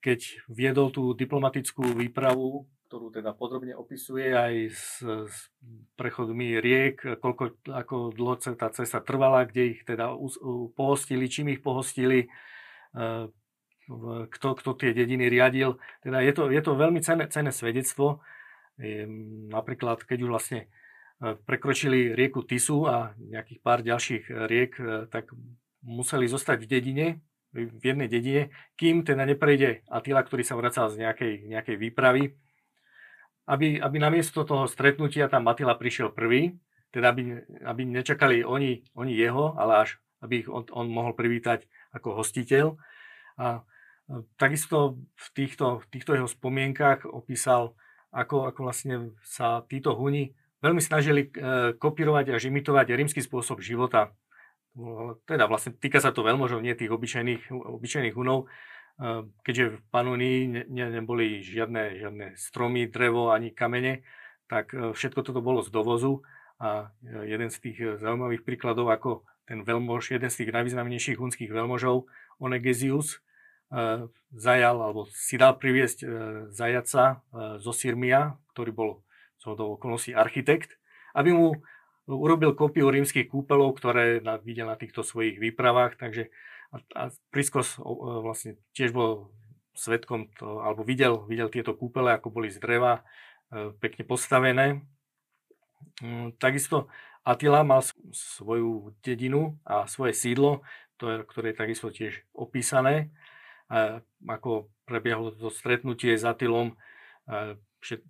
[0.02, 5.36] keď viedol tú diplomatickú výpravu, ktorú teda podrobne opisuje aj s, s
[5.94, 10.10] prechodmi riek, koľko, ako dlho tá cesta trvala, kde ich teda
[10.74, 12.26] pohostili, čím ich pohostili,
[12.98, 13.30] e,
[14.26, 15.78] kto, kto tie dediny riadil.
[16.02, 18.26] Teda je to, je to veľmi cenné, cenné svedectvo.
[19.52, 20.60] Napríklad, keď už vlastne
[21.20, 25.36] e, prekročili rieku Tisu a nejakých pár ďalších riek, e, tak
[25.84, 27.08] museli zostať v dedine,
[27.52, 28.42] v jednej dedine,
[28.80, 32.24] kým teda neprejde Atila, ktorý sa vracal z nejakej, nejakej výpravy,
[33.50, 36.56] aby, aby namiesto toho stretnutia tam Atila prišiel prvý,
[36.94, 41.66] teda aby, aby nečakali oni, oni jeho, ale až aby ich on, on mohol privítať
[41.96, 42.76] ako hostiteľ.
[43.40, 43.64] A
[44.36, 47.78] takisto v týchto, v týchto jeho spomienkach opísal,
[48.10, 51.30] ako, ako vlastne sa títo huni veľmi snažili e,
[51.78, 54.12] kopírovať až imitovať rímsky spôsob života.
[55.26, 58.48] Teda vlastne týka sa to veľmožov, nie tých obyčajných, obyčajných hunov,
[59.44, 64.04] keďže v Panonii ne, ne, neboli žiadne, žiadne stromy, drevo ani kamene,
[64.52, 66.24] tak e, všetko toto bolo z dovozu.
[66.60, 66.92] A
[67.24, 73.24] jeden z tých zaujímavých príkladov, ako ten veľmož, jeden z tých najvýznamnejších hunských veľmožov, Onegezius,
[74.34, 76.02] zajal, alebo si dal priviesť
[76.50, 77.22] zajaca
[77.62, 78.92] zo Sirmia, ktorý bol
[79.38, 80.82] z okolností architekt,
[81.14, 81.54] aby mu
[82.10, 86.34] urobil kópiu rímskych kúpelov, ktoré videl na týchto svojich výpravách, takže
[86.74, 87.78] a, a Priskos
[88.26, 89.34] vlastne tiež bol
[89.74, 93.02] svetkom, to, alebo videl, videl tieto kúpele, ako boli z dreva,
[93.50, 94.84] e, pekne postavené.
[96.04, 96.92] Mm, takisto
[97.24, 100.66] Attila mal svoju dedinu a svoje sídlo,
[101.00, 103.14] to je, ktoré je takisto tiež opísané.
[104.26, 106.74] Ako prebiehlo to stretnutie s Attilom,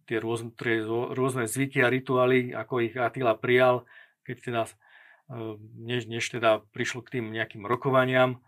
[0.07, 3.85] tie rôzne, tie rôzne zvyky a rituály, ako ich Attila prijal,
[4.25, 4.61] keď teda,
[5.33, 8.41] eh, než, než teda prišlo k tým nejakým rokovaniam,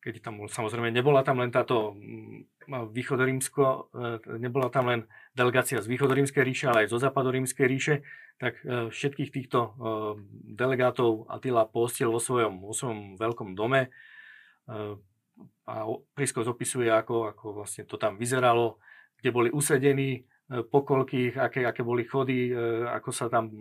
[0.00, 5.00] keď tam samozrejme nebola tam len táto mm, východorímsko, eh, nebola tam len
[5.34, 7.94] delegácia z východorímskej ríše, ale aj zo západorímskej ríše,
[8.38, 9.74] tak eh, všetkých týchto
[10.54, 13.90] delegátov Attila postil vo svojom, vo svojom veľkom dome
[15.70, 15.86] a
[16.18, 18.82] Prisko zopisuje, ako, ako vlastne to tam vyzeralo,
[19.22, 22.54] kde boli usedení, po koľkých, aké, aké boli chody, e,
[22.90, 23.54] ako sa tam,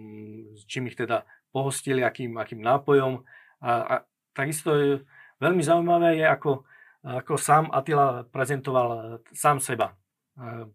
[0.65, 1.21] čím ich teda
[1.53, 3.21] pohostili, akým, akým nápojom.
[3.61, 3.95] A, a
[4.33, 5.05] takisto je,
[5.37, 6.65] veľmi zaujímavé je, ako,
[7.05, 8.97] ako sám Attila prezentoval e,
[9.37, 9.93] sám seba.
[10.33, 10.65] E,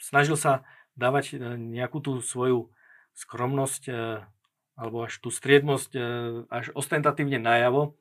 [0.00, 0.64] snažil sa
[0.96, 2.72] dávať nejakú tú svoju
[3.18, 3.90] skromnosť
[4.78, 5.90] alebo až tú striednosť
[6.46, 7.98] až ostentatívne najavo.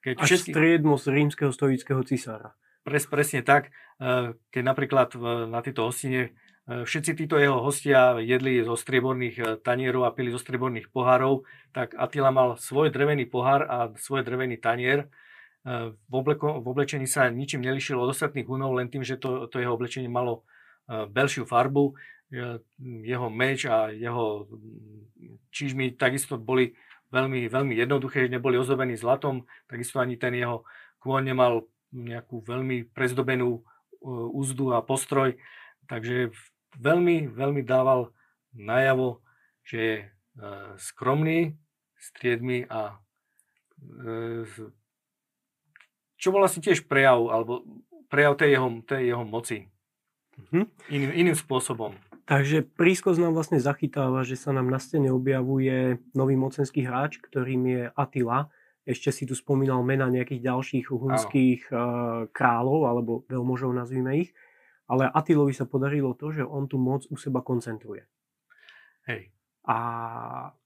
[0.00, 0.50] Keď až všetky...
[0.52, 2.56] striednosť rímskeho stoického cisára.
[2.80, 3.68] Pres, presne tak,
[4.00, 5.08] e, keď napríklad
[5.52, 6.32] na tejto hostine
[6.64, 11.44] e, všetci títo jeho hostia jedli zo strieborných e, tanierov a pili zo strieborných pohárov,
[11.76, 15.12] tak Attila mal svoj drevený pohár a svoj drevený tanier.
[15.60, 19.60] V, obleko, v oblečení sa ničím nelišilo od ostatných hunov, len tým, že to, to
[19.60, 20.48] jeho oblečenie malo
[20.88, 21.92] belšiu farbu.
[22.80, 24.48] Jeho meč a jeho
[25.52, 26.72] čižmy takisto boli
[27.10, 30.66] veľmi, veľmi jednoduché, neboli ozobení zlatom, takisto ani ten jeho
[31.02, 33.60] kôň nemal nejakú veľmi prezdobenú e,
[34.34, 35.34] úzdu a postroj,
[35.90, 36.30] takže
[36.78, 38.14] veľmi, veľmi dával
[38.54, 39.18] najavo,
[39.66, 40.06] že je e,
[40.78, 41.58] skromný,
[41.98, 42.94] striedmy a
[43.80, 44.46] e,
[46.20, 47.64] čo bol asi tiež prejav, alebo
[48.12, 49.58] prejav tej jeho, tej jeho moci.
[50.36, 50.64] Mm-hmm.
[50.92, 51.96] Iným, iným spôsobom.
[52.30, 57.62] Takže prískosť nám vlastne zachytáva, že sa nám na scéne objavuje nový mocenský hráč, ktorým
[57.66, 58.46] je Attila.
[58.86, 64.30] Ešte si tu spomínal mena nejakých ďalších hunských uh, kráľov, alebo veľmožov nazvime ich.
[64.86, 68.06] Ale Attilovi sa podarilo to, že on tu moc u seba koncentruje.
[69.10, 69.34] Hej.
[69.66, 69.78] A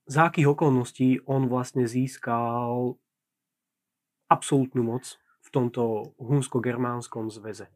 [0.05, 3.01] za akých okolností on vlastne získal
[4.29, 7.73] absolútnu moc v tomto hunsko-germánskom zväze?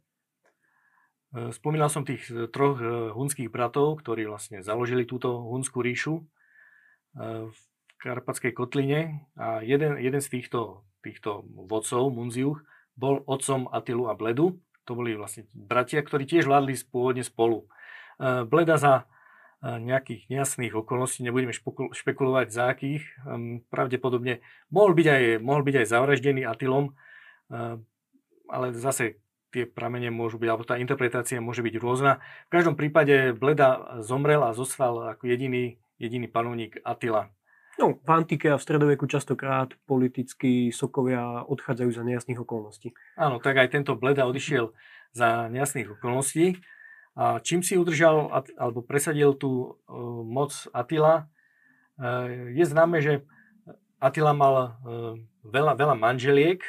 [1.28, 6.24] E, spomínal som tých e, troch e, hunských bratov, ktorí vlastne založili túto hunskú ríšu
[7.18, 7.58] v
[7.98, 12.62] Karpatskej kotline a jeden, jeden z týchto, týchto vodcov, Munziuch,
[12.94, 14.60] bol otcom Atilu a Bledu.
[14.86, 17.66] To boli vlastne bratia, ktorí tiež vládli pôvodne spolu.
[18.22, 19.10] Bleda za
[19.64, 21.50] nejakých nejasných okolností, nebudeme
[21.90, 23.02] špekulovať za akých,
[23.66, 26.94] pravdepodobne mohol byť aj, mohol byť aj zavraždený Atilom,
[28.46, 29.18] ale zase
[29.52, 32.20] tie pramene môžu byť, alebo tá interpretácia môže byť rôzna.
[32.48, 37.32] V každom prípade Bleda zomrel a zostal ako jediný, jediný panovník Attila.
[37.78, 42.90] No, v antike a v stredoveku častokrát politickí sokovia odchádzajú za nejasných okolností.
[43.14, 44.74] Áno, tak aj tento Bleda odišiel
[45.14, 46.58] za nejasných okolností.
[47.14, 51.30] A čím si udržal alebo presadil tú uh, moc Attila,
[51.98, 53.22] uh, je známe, že
[54.02, 56.62] Attila mal uh, veľa, veľa manželiek,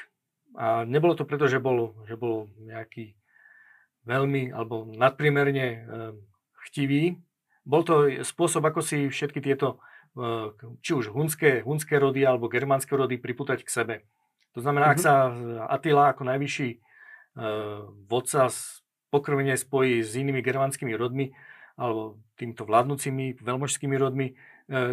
[0.57, 3.13] a nebolo to preto, že bol, že bol nejaký
[4.07, 5.81] veľmi alebo nadprimerne eh,
[6.69, 7.19] chtivý.
[7.67, 9.77] Bol to spôsob, ako si všetky tieto,
[10.17, 10.49] eh,
[10.81, 13.95] či už hunské, hunské rody alebo germánske rody priputať k sebe.
[14.57, 14.97] To znamená, mm-hmm.
[14.97, 15.05] ak mhm.
[15.05, 15.13] sa
[15.69, 18.49] Attila ako najvyšší uh, vodca
[19.13, 21.29] pokrvene spojí s inými germánskymi rodmi
[21.77, 24.35] alebo týmto vládnúcimi veľmožskými rodmi,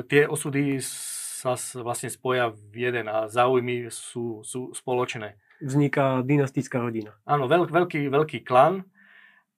[0.06, 7.16] tie osudy sa vlastne spoja v jeden a záujmy sú, sú spoločné vzniká dynastická rodina.
[7.24, 8.84] Áno, veľk, veľký, veľký klan.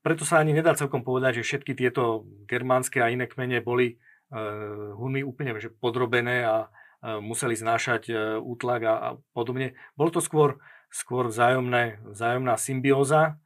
[0.02, 3.98] Preto sa ani nedá celkom povedať, že všetky tieto germánske a iné kmene boli
[4.30, 9.74] uh, Huny úplne že podrobené a uh, museli znášať uh, útlak a, a podobne.
[9.98, 13.42] Bolo to skôr, skôr vzájomné, vzájomná symbióza.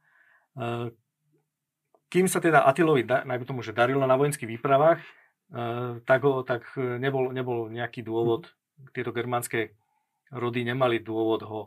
[0.53, 0.93] Uh,
[2.13, 6.69] kým sa teda Atilovi, najmä tomu, že darilo na vojenských výpravách, uh, tak, ho, tak
[6.77, 8.53] nebol, nebol nejaký dôvod,
[8.93, 9.73] tieto germánske
[10.29, 11.61] rody nemali dôvod ho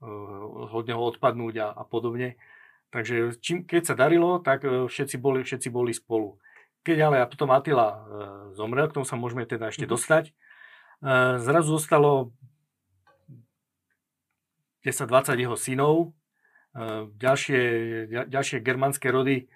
[0.00, 2.38] od neho odpadnúť a, a podobne.
[2.88, 6.40] Takže čím, keď sa darilo, tak eh, všetci boli, všetci boli spolu.
[6.86, 7.96] Keď ale a potom Attila e,
[8.56, 9.92] zomrel, k tomu sa môžeme teda ešte mhm.
[9.92, 10.24] dostať,
[11.42, 12.32] zrazu zostalo
[14.82, 15.96] 10-20 jeho synov,
[17.18, 17.62] ďalšie,
[18.26, 19.46] ďalšie germánske rody,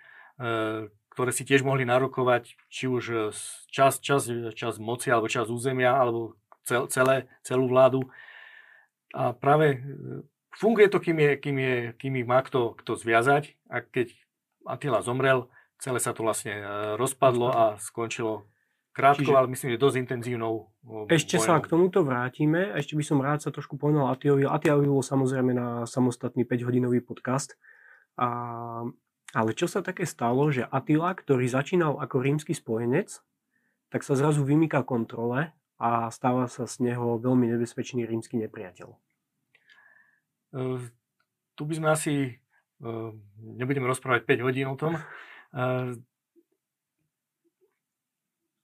[1.13, 3.35] ktoré si tiež mohli narokovať či už
[3.71, 8.07] čas, čas, čas moci alebo čas územia alebo cel, celé, celú vládu.
[9.13, 9.83] A práve
[10.57, 14.13] funguje to, kým, je, kým, je, kým má kto, kto zviazať a keď
[14.63, 15.51] Attila zomrel,
[15.83, 18.47] celé sa to vlastne e, rozpadlo a skončilo
[18.95, 19.37] krátko, Čiže...
[19.37, 20.71] ale myslím, že dosť intenzívnou
[21.11, 21.49] Ešte vojnou.
[21.49, 24.47] sa k tomuto vrátime ešte by som rád sa trošku povedal Attilovi.
[24.47, 27.57] Attilovi bol samozrejme na samostatný 5-hodinový podcast.
[28.21, 28.29] A,
[29.33, 33.19] ale čo sa také stalo, že Attila, ktorý začínal ako rímsky spojenec,
[33.89, 38.93] tak sa zrazu vymýka kontrole a stáva sa z neho veľmi nebezpečný rímsky nepriateľ.
[40.53, 40.93] Ehm,
[41.57, 42.37] tu by sme asi,
[42.81, 43.17] ehm,
[43.57, 44.97] nebudeme rozprávať 5 hodín o tom.
[45.53, 46.05] Ehm,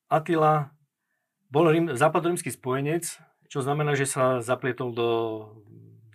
[0.09, 0.73] Attila
[1.53, 3.05] bol Rím, západorímsky spojenec,
[3.49, 5.09] čo znamená, že sa zaplietol do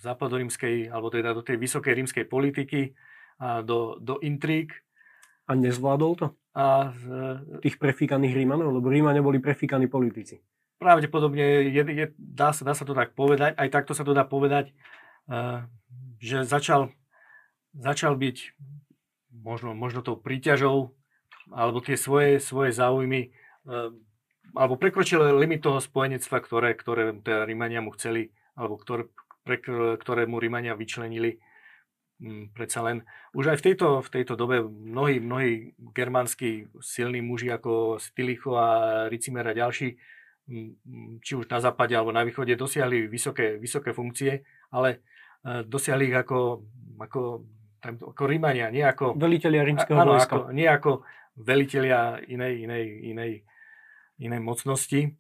[0.02, 2.94] západorímskej, alebo teda do tej vysokej rímskej politiky
[3.38, 4.74] a do, do intrík.
[5.50, 6.28] A nezvládol to?
[6.54, 6.94] A,
[7.66, 8.78] Tých prefíkaných Rímanov?
[8.78, 10.40] Lebo Rímania boli prefíkaní politici.
[10.78, 14.28] Pravdepodobne je, je, dá, sa, dá sa to tak povedať, aj takto sa to dá
[14.28, 14.76] povedať
[16.20, 16.92] že začal,
[17.76, 18.38] začal byť
[19.32, 20.96] možno, možno tou príťažou
[21.52, 23.32] alebo tie svoje, svoje záujmy
[24.54, 29.10] alebo prekročil limit toho spojenectva, ktoré, ktoré teda Rímania mu chceli alebo ktoré,
[29.44, 29.58] pre,
[29.98, 31.40] ktoré mu Rímania vyčlenili
[32.56, 33.04] predsa len.
[33.36, 38.68] Už aj v tejto, v tejto dobe mnohí, mnohí germánsky silní muži ako Stilicho a
[39.12, 40.00] Ricimer a ďalší
[41.24, 44.44] či už na západe alebo na východe dosiahli vysoké, vysoké funkcie,
[44.76, 45.00] ale
[45.44, 46.64] dosiahli ich ako,
[47.04, 47.22] ako,
[47.84, 49.20] ako Rímania, nie ako...
[49.20, 50.48] Velitelia rímskeho áno, vojska.
[50.48, 51.04] Ako, nie ako
[51.36, 53.32] velitelia inej, inej, inej,
[54.24, 55.12] inej mocnosti.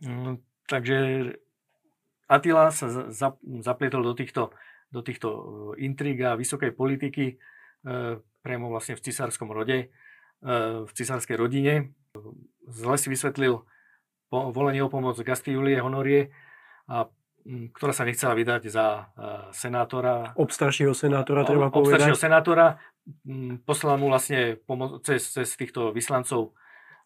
[0.00, 0.96] Mm, takže
[2.26, 4.50] Attila sa za, zaplietol do týchto,
[4.90, 5.28] do týchto
[5.78, 7.36] e, intrig a vysokej politiky e,
[8.42, 9.86] priamo vlastne v cisárskom rode, e,
[10.82, 11.94] v cisárskej rodine.
[12.66, 13.62] Zle si vysvetlil
[14.30, 16.34] volenie o pomoc Gasti Julie Honorie
[16.90, 17.06] a
[17.46, 19.06] ktorá sa nechcela vydať za
[19.54, 20.34] senátora.
[20.34, 22.02] Obstaršieho senátora, treba povedať.
[22.02, 22.66] Obstaršieho senátora,
[23.62, 26.58] poslal mu vlastne pomo- cez, cez týchto vyslancov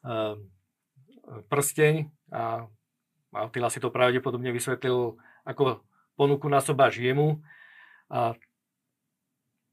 [0.05, 0.41] uh,
[1.53, 2.65] prsteň a
[3.31, 5.87] Attila si to pravdepodobne vysvetlil ako
[6.19, 7.39] ponuku na sobáš jemu
[8.11, 8.35] a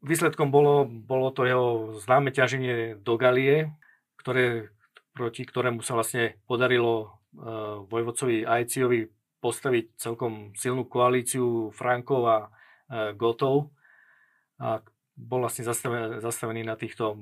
[0.05, 3.73] výsledkom bolo, bolo to jeho známe ťaženie do Galie,
[4.21, 4.69] ktoré,
[5.17, 9.09] proti ktorému sa vlastne podarilo uh, vojvodcovi Ajciovi
[9.39, 13.71] postaviť celkom silnú koalíciu Frankov a uh, Gotov.
[14.57, 14.81] A
[15.17, 17.17] bol vlastne zastavený, zastavený na týchto,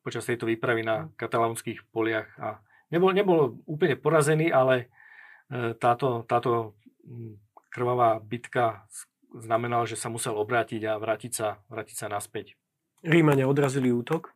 [0.00, 4.88] počas tejto výpravy na katalánskych poliach a nebol, nebol úplne porazený, ale
[5.52, 6.72] e, táto, táto
[7.68, 8.88] krvavá bitka
[9.36, 12.56] znamenala, že sa musel obrátiť a vrátiť sa, vrátiť sa naspäť.
[13.04, 14.32] Rímania odrazili útok.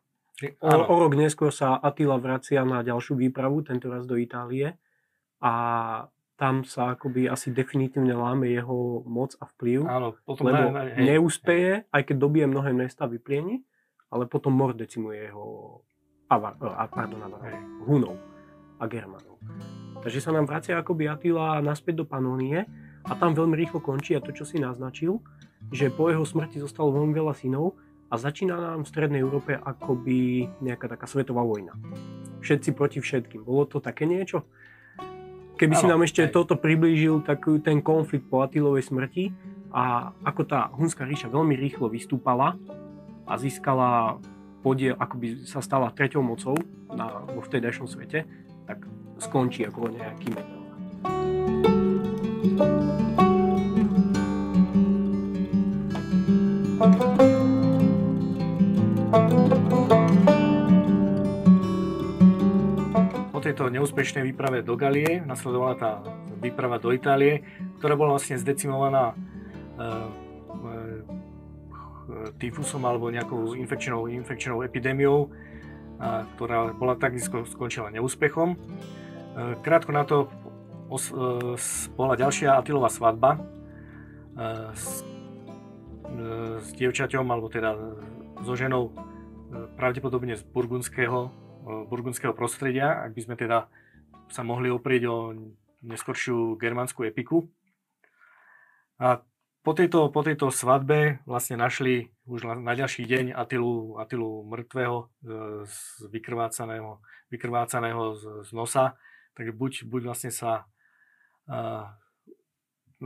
[0.60, 4.76] O, o rok neskôr sa Attila vracia na ďalšiu výpravu, tento raz do Itálie.
[5.40, 5.52] A
[6.38, 9.78] tam sa akoby asi definitívne láme jeho moc a vplyv.
[9.90, 13.66] Áno, potom lebo na, hej, neúspeje, aj keď dobije mnohé mesta, vyplieni,
[14.14, 15.82] ale potom mor decimuje jeho
[16.30, 17.42] Avar, a, pardon, Avar,
[17.82, 18.16] Hunov
[18.78, 19.42] a Germanov.
[19.98, 22.62] Takže sa nám vracia akoby Attila naspäť do Panónie
[23.02, 25.18] a tam veľmi rýchlo končí a to, čo si naznačil,
[25.74, 27.74] že po jeho smrti zostalo veľmi veľa synov
[28.08, 31.74] a začína nám v Strednej Európe akoby nejaká taká svetová vojna.
[32.38, 33.42] Všetci proti všetkým.
[33.42, 34.46] Bolo to také niečo?
[35.58, 36.30] Keby ano, si nám ešte aj.
[36.30, 39.34] toto priblížil, tak ten konflikt po Atilovej smrti
[39.74, 42.54] a ako tá Hunská ríša veľmi rýchlo vystúpala
[43.26, 44.22] a získala
[44.62, 46.54] podiel, akoby sa stala treťou mocou
[46.94, 48.22] na, vo vtedajšom svete,
[48.70, 48.86] tak
[49.18, 50.58] skončí ako nejaký metal.
[63.48, 66.04] Tejto neúspešnej výprave do Galie nasledovala tá
[66.36, 67.40] výprava do Itálie,
[67.80, 69.88] ktorá bola vlastne zdecimovaná e, e,
[72.36, 75.32] tyfusom alebo nejakou infekčnou, infekčnou epidémiou,
[76.36, 78.52] ktorá bola takisto skončila neúspechom.
[78.52, 78.56] E,
[79.64, 80.28] krátko na to
[80.92, 81.08] os,
[81.96, 83.40] bola ďalšia Atilová svadba
[84.76, 85.04] s,
[86.60, 87.76] s dievčaťom, alebo teda
[88.44, 88.92] so ženou
[89.76, 91.47] pravdepodobne z burgundského
[91.88, 93.68] burgundského prostredia, ak by sme teda
[94.28, 95.16] sa mohli oprieť o
[95.84, 97.48] neskoršiu germánsku epiku.
[98.98, 99.22] A
[99.62, 105.06] po tejto, po tejto svadbe vlastne našli už na ďalší deň Atilu, Atilu mŕtvého, e,
[105.68, 108.96] z vykrvácaného, vykrvácaného z, z nosa.
[109.36, 110.66] Takže buď, buď vlastne sa
[111.46, 111.86] uh,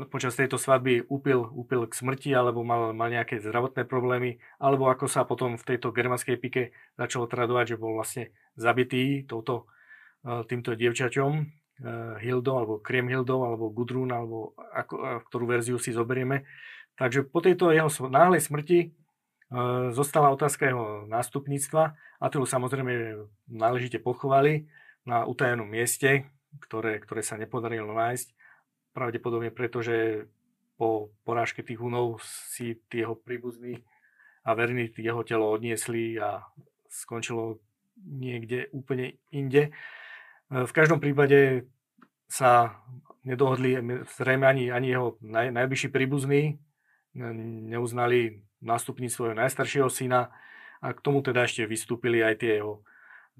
[0.08, 5.04] počas tejto svadby upil, upil k smrti alebo mal, mal nejaké zdravotné problémy, alebo ako
[5.04, 9.68] sa potom v tejto germanskej pike začalo tradovať, že bol vlastne zabitý touto,
[10.24, 11.42] e, týmto dievčaťom e,
[12.24, 16.48] Hildou alebo Kriemhildou alebo Gudrun alebo ako, ktorú verziu si zoberieme.
[16.96, 18.88] Takže po tejto jeho náhlej smrti e,
[19.92, 24.64] zostala otázka jeho nástupníctva a tu samozrejme náležite pochovali
[25.04, 26.32] na utajenom mieste,
[26.64, 28.40] ktoré, ktoré sa nepodarilo nájsť
[28.92, 30.28] pravdepodobne preto, že
[30.76, 33.84] po porážke tých Hunov si tí jeho príbuzní
[34.42, 36.42] a verní jeho telo odniesli a
[36.90, 37.62] skončilo
[38.02, 39.68] niekde úplne inde.
[39.68, 39.72] E,
[40.50, 41.68] v každom prípade
[42.26, 42.80] sa
[43.22, 43.76] nedohodli
[44.16, 46.58] zrejme ani, ani jeho naj, najbližší príbuzní,
[47.68, 50.32] neuznali nástupní svojho najstaršieho syna
[50.80, 52.80] a k tomu teda ešte vystúpili aj tie, jeho,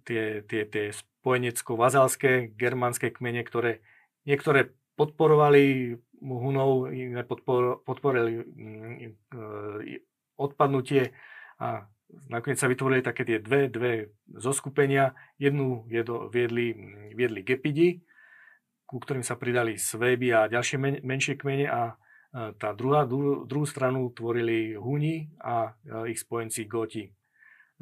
[0.05, 3.81] tie, tie, tie spojenecko-vazalské germánske kmene, ktoré
[4.29, 6.95] niektoré podporovali Hunov,
[7.27, 9.99] podpor, podporili mm, e,
[10.39, 11.11] odpadnutie
[11.59, 11.83] a
[12.31, 15.19] nakoniec sa vytvorili také tie dve, dve zoskupenia.
[15.43, 16.79] Jednu jedo, viedli,
[17.11, 18.07] viedli Gepidi,
[18.87, 23.43] ku ktorým sa pridali Sveby a ďalšie men, menšie kmene a e, tá druhá, dru,
[23.43, 27.11] druhú stranu tvorili Huni a e, ich spojenci Goti.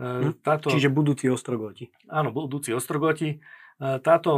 [0.00, 0.40] Hm?
[0.40, 1.92] Táto, Čiže budúci ostrogoti.
[2.08, 3.36] Áno, budúci ostrogoti.
[3.80, 4.32] Táto,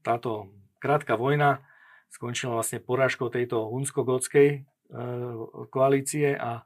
[0.00, 1.64] táto krátka vojna
[2.10, 4.58] skončila vlastne porážkou tejto hunsko-gotskej e,
[5.68, 6.64] koalície a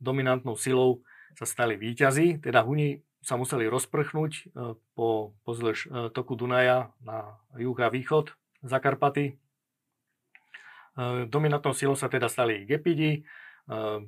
[0.00, 1.04] dominantnou silou
[1.36, 4.42] sa stali výťazí, teda Huni sa museli rozprchnúť e,
[4.96, 8.32] po pozdĺž e, toku Dunaja na juh a východ
[8.64, 9.36] Zakarpaty.
[11.28, 13.20] Dominantnou silou sa teda stali Gepidi,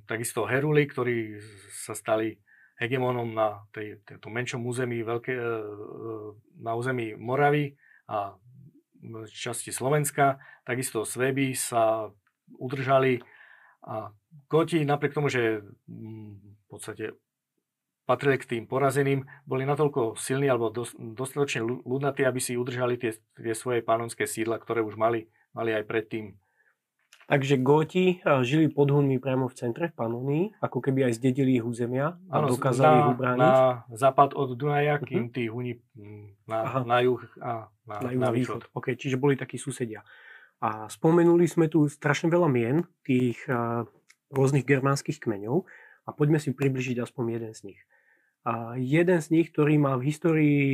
[0.08, 1.36] takisto Heruli, ktorí
[1.68, 2.40] sa stali
[2.80, 5.36] hegemónom na tej, tejto menšom území veľké,
[6.64, 7.76] na území Moravy
[8.08, 8.40] a
[9.28, 12.10] časti Slovenska, takisto Sveby sa
[12.56, 13.20] udržali
[13.84, 14.10] a
[14.50, 17.04] Goti napriek tomu, že mm, v podstate
[18.08, 23.52] patrili k tým porazeným, boli natoľko silní alebo dostatočne ľudnatí, aby si udržali tie, tie
[23.52, 26.32] svoje pánonské sídla, ktoré už mali, mali aj predtým.
[27.28, 31.60] Takže Góti eh, žili pod Hunmi priamo v centre, v Panonii, ako keby aj zdedili
[31.60, 33.40] ich územia a ano, dokázali na, ich ubrániť.
[33.44, 35.04] Na západ od Dunaja, uh-huh.
[35.04, 35.76] kým tí Huni
[36.48, 38.72] na, na juh a na, na, juh na východ.
[38.72, 40.00] OK, čiže boli takí susedia.
[40.64, 43.86] A spomenuli sme tu strašne veľa mien tých uh,
[44.32, 45.68] rôznych germánskych kmeňov
[46.08, 47.80] a poďme si približiť aspoň jeden z nich.
[48.48, 50.68] A jeden z nich, ktorý má v histórii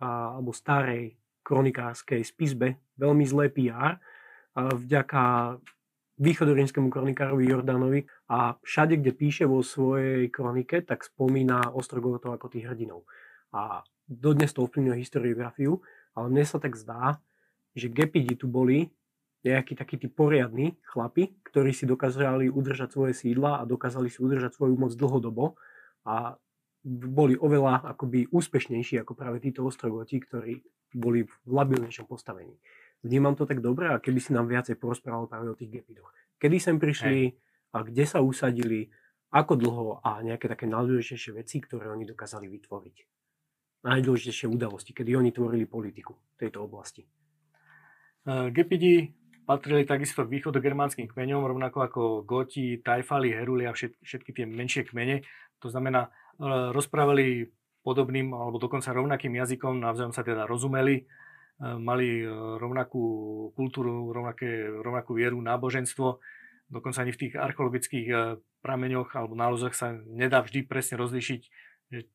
[0.00, 4.00] a, alebo starej kronikárskej spisbe veľmi zlé PR,
[4.52, 5.56] a vďaka
[6.22, 12.70] východorímskému kronikárovi Jordánovi a všade, kde píše vo svojej kronike, tak spomína Ostrogotov ako tých
[12.70, 13.02] hrdinov.
[13.50, 15.82] A dodnes to ovplyvňuje historiografiu,
[16.14, 17.18] ale mne sa tak zdá,
[17.74, 18.94] že Gepidi tu boli
[19.42, 24.54] nejakí takí tí poriadni chlapi, ktorí si dokázali udržať svoje sídla a dokázali si udržať
[24.54, 25.58] svoju moc dlhodobo
[26.06, 26.38] a
[26.86, 30.62] boli oveľa akoby úspešnejší ako práve títo ostrogoti, ktorí
[30.94, 32.54] boli v labilnejšom postavení.
[33.02, 36.14] Vnímam to tak dobre a keby si nám viacej porozprával práve o tých gepidoch.
[36.38, 37.34] Kedy sem prišli
[37.74, 38.86] a kde sa usadili,
[39.32, 42.96] ako dlho a nejaké také najdôležitejšie veci, ktoré oni dokázali vytvoriť.
[43.82, 47.02] Najdôležitejšie udalosti, kedy oni tvorili politiku v tejto oblasti.
[48.22, 49.10] Uh, Gepidi
[49.42, 54.86] patrili takisto k východogermánskym kmeňom, rovnako ako Goti, Tajfali, Heruli a všetky, všetky tie menšie
[54.86, 55.26] kmene.
[55.58, 57.50] To znamená, uh, rozprávali
[57.82, 61.04] podobným alebo dokonca rovnakým jazykom, navzájom sa teda rozumeli E,
[61.60, 62.28] mali e,
[62.58, 63.02] rovnakú
[63.54, 66.18] kultúru, rovnaké, rovnakú vieru, náboženstvo.
[66.72, 68.14] Dokonca ani v tých archeologických e,
[68.64, 71.42] prameňoch alebo nálozoch sa nedá vždy presne rozlišiť,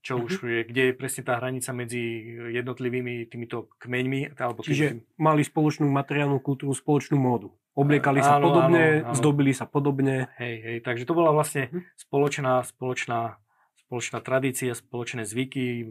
[0.02, 2.02] čo už je, kde je presne tá hranica medzi
[2.50, 4.34] jednotlivými týmito kmeňmi.
[4.34, 5.00] Alebo Čiže tým...
[5.22, 7.54] mali spoločnú materiálnu kultúru, spoločnú módu.
[7.78, 9.18] Obliekali sa áno, podobne, áno, áno.
[9.22, 10.34] zdobili sa podobne.
[10.42, 11.86] Hej, hej, takže to bola vlastne mhm.
[11.94, 13.38] spoločná, spoločná,
[13.86, 15.86] spoločná tradícia, spoločné zvyky,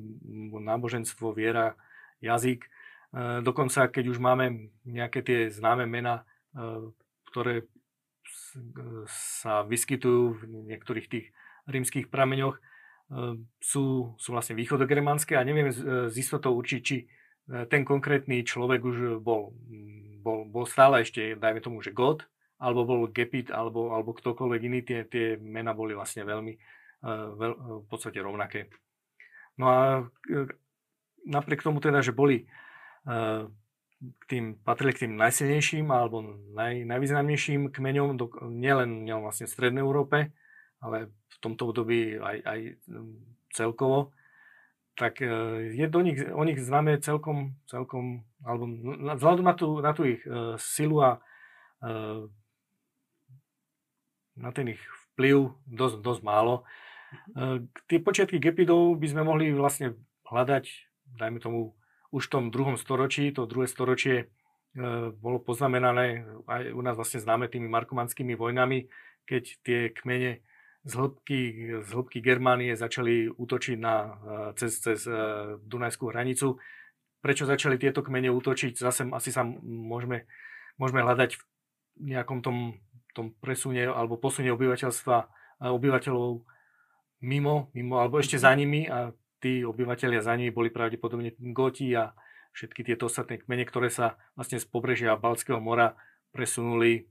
[0.51, 1.79] náboženstvo, viera,
[2.19, 2.67] jazyk.
[3.15, 6.27] E, dokonca, keď už máme nejaké tie známe mena,
[6.57, 6.91] e,
[7.31, 7.69] ktoré
[9.07, 10.43] sa vyskytujú v
[10.75, 11.27] niektorých tých
[11.71, 12.63] rímskych prameňoch, e,
[13.63, 17.07] sú, sú vlastne východogermánske a neviem z istotou určiť, či
[17.47, 19.55] ten konkrétny človek už bol,
[20.19, 22.27] bol, bol stále ešte, dajme tomu, že God,
[22.59, 26.59] alebo bol Gepit, alebo, alebo ktokoľvek iný, tie, tie mena boli vlastne veľmi,
[27.07, 28.67] veľ, v podstate rovnaké.
[29.63, 30.11] No a
[31.23, 32.51] napriek tomu teda, že boli
[33.97, 36.21] k tým, patrili k tým najsilnejším alebo
[36.53, 40.35] naj, najvýznamnejším kmeňom, do, nielen, nielen vlastne v Strednej Európe,
[40.85, 42.61] ale v tomto období aj, aj
[43.57, 44.13] celkovo,
[44.97, 45.29] tak e,
[45.77, 48.69] je do nich, o nich známe celkom, celkom alebo
[49.17, 51.19] vzhľadom na tú, na tú ich uh, silu a
[51.83, 52.25] uh,
[54.39, 54.83] na ten ich
[55.13, 56.63] vplyv dosť, dosť málo.
[57.35, 59.99] Uh, tie počiatky gepidov by sme mohli vlastne
[60.31, 60.65] hľadať,
[61.19, 61.75] dajme tomu,
[62.17, 64.27] už v tom druhom storočí, to druhé storočie e,
[65.13, 68.89] bolo poznamenané aj u nás vlastne známe tými markomanskými vojnami,
[69.29, 70.41] keď tie kmene
[70.87, 71.41] z hĺbky,
[71.85, 74.09] z hĺbky Germánie začali útočiť na, e,
[74.57, 75.13] cez, cez e,
[75.61, 76.57] Dunajskú hranicu.
[77.21, 78.81] Prečo začali tieto kmene útočiť?
[78.81, 80.25] Zase asi sa môžeme,
[80.81, 81.43] môžeme hľadať v
[82.17, 82.81] nejakom tom,
[83.13, 85.17] tom presune alebo posune obyvateľstva,
[85.69, 86.45] obyvateľov
[87.25, 92.13] mimo, mimo, alebo ešte za nimi a tí obyvateľia za nimi boli pravdepodobne Goti a
[92.57, 95.93] všetky tieto ostatné kmene, ktoré sa vlastne z pobrežia Balckého mora
[96.33, 97.05] presunuli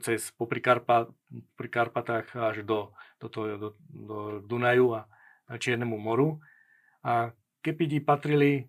[0.00, 1.08] cez popri, Karpa,
[1.56, 5.02] pri Karpatách až do, do, to, do, do Dunaju a
[5.60, 6.40] Čiernemu moru.
[7.04, 8.64] A Kepidi patrili e,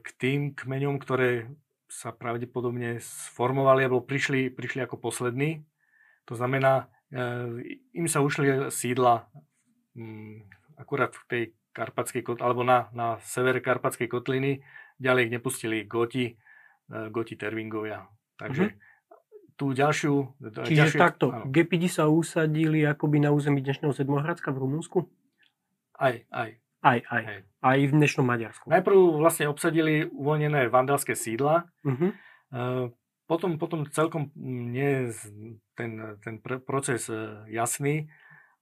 [0.00, 1.50] k tým kmeňom, ktoré
[1.90, 5.66] sa pravdepodobne sformovali alebo prišli, prišli ako poslední.
[6.30, 7.24] To znamená, e,
[7.98, 9.26] im sa ušli sídla
[9.98, 14.64] mm, akurát v tej karpatskej alebo na, na severe karpatskej kotliny,
[14.98, 16.34] ďalej ich nepustili Goti, e,
[17.12, 18.10] Goti Tervingovia.
[18.40, 19.54] Takže mm-hmm.
[19.54, 20.14] tú ďalšiu...
[20.66, 21.44] Čiže ďalšiu, takto, áno.
[21.52, 24.98] Gepidi sa usadili akoby na území dnešného Sedmohradska v Rumunsku?
[26.00, 26.58] Aj, aj.
[26.80, 27.22] Aj, aj.
[27.28, 27.38] aj.
[27.60, 28.72] Aj v dnešnom Maďarsku.
[28.72, 32.10] Najprv vlastne obsadili uvoľnené vandalské sídla, mm-hmm.
[33.28, 35.28] potom, potom celkom nie je
[35.76, 38.08] ten, ten proces e, jasný,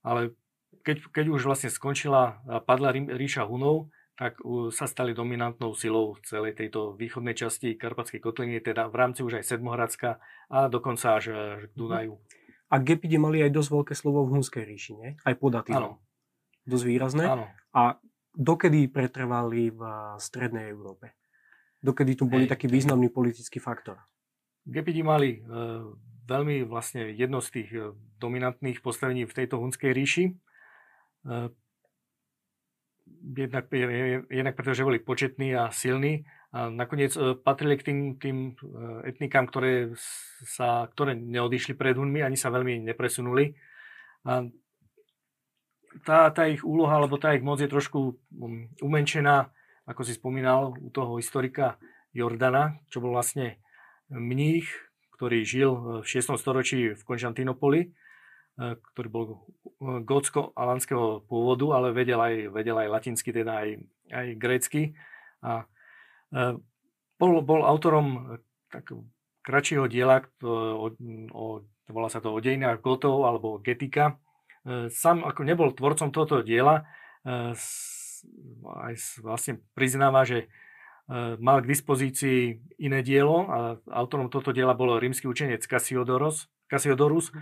[0.03, 0.35] ale
[0.83, 4.35] keď, keď už vlastne skončila padla ríša Hunov, tak
[4.75, 9.47] sa stali dominantnou silou celej tejto východnej časti Karpatskej kotliny, teda v rámci už aj
[9.47, 10.19] Sedmohradska
[10.51, 11.77] a dokonca až, k mhm.
[11.79, 12.13] Dunaju.
[12.69, 15.09] A Gepide mali aj dosť veľké slovo v Hunskej ríši, nie?
[15.25, 15.97] Aj pod Attilom.
[16.69, 17.25] Dosť výrazné.
[17.25, 17.49] Áno.
[17.73, 17.97] A
[18.35, 19.81] dokedy pretrvali v
[20.21, 21.17] Strednej Európe?
[21.81, 23.97] Dokedy tu boli Ej, taký významný politický faktor?
[24.67, 25.49] Gepidi mali e,
[26.29, 27.79] veľmi vlastne jedno z tých e,
[28.21, 30.25] dominantných postavení v tejto Hunskej ríši
[33.37, 33.65] jednak,
[34.29, 38.53] jednak pretože boli početní a silní A nakoniec e, patrili k tým, tým e,
[39.05, 39.93] etnikám, ktoré,
[40.49, 43.53] sa, ktoré neodišli pred Hunmi, ani sa veľmi nepresunuli.
[44.25, 44.49] A
[46.01, 49.53] tá, tá ich úloha, alebo tá ich moc je trošku um, umenšená,
[49.85, 51.77] ako si spomínal, u toho historika
[52.17, 53.61] Jordana, čo bol vlastne
[54.09, 54.65] mních,
[55.13, 56.33] ktorý žil v 6.
[56.33, 57.93] storočí v Konštantinopoli,
[58.59, 59.25] ktorý bol
[59.79, 63.69] gótsko-alanského pôvodu, ale vedel aj, vedel aj latinsky, teda aj,
[64.11, 64.99] aj grécky.
[65.39, 65.63] A
[66.29, 66.41] E,
[67.19, 68.37] bol, bol autorom
[68.69, 69.03] takého
[69.41, 70.93] kratšieho diela, o,
[71.33, 71.43] o,
[71.89, 74.21] volá sa to o dejinách Gotov alebo Getika.
[74.63, 76.85] E, sám ako nebol tvorcom tohoto diela,
[77.25, 77.57] e,
[78.67, 78.93] aj
[79.25, 80.51] vlastne priznáva, že
[81.41, 87.33] mal k dispozícii iné dielo a autorom tohto diela bol rímsky učenec Cassiodorus, Cassiodorus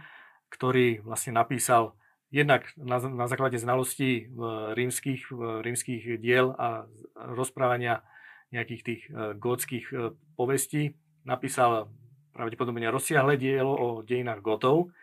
[0.49, 1.97] ktorý vlastne napísal
[2.31, 4.27] jednak na, na základe znalostí
[4.75, 5.31] rímskych,
[5.63, 8.03] rímskych diel a rozprávania
[8.51, 9.95] nejakých tých e, gótskych e,
[10.39, 10.95] povestí,
[11.27, 11.91] napísal
[12.31, 14.95] pravdepodobne rozsiahle dielo o dejinách Gotov,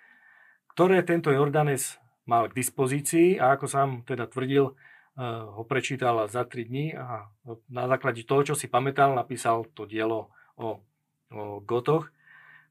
[0.73, 4.75] ktoré tento Jordanes mal k dispozícii a ako sám teda tvrdil, e,
[5.29, 7.29] ho prečítal za 3 dní a
[7.69, 10.81] na základe toho, čo si pamätal, napísal to dielo o,
[11.29, 12.09] o Gotoch.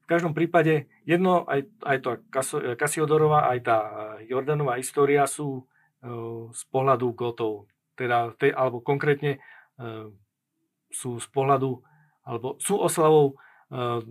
[0.04, 2.10] V každom prípade jedno, aj, aj to
[2.76, 3.78] Kasiodorova, aj tá
[4.28, 5.64] Jordanová história sú
[6.52, 9.40] z pohľadu Gotov, teda, alebo konkrétne
[10.92, 11.80] sú z pohľadu,
[12.28, 13.40] alebo sú oslavou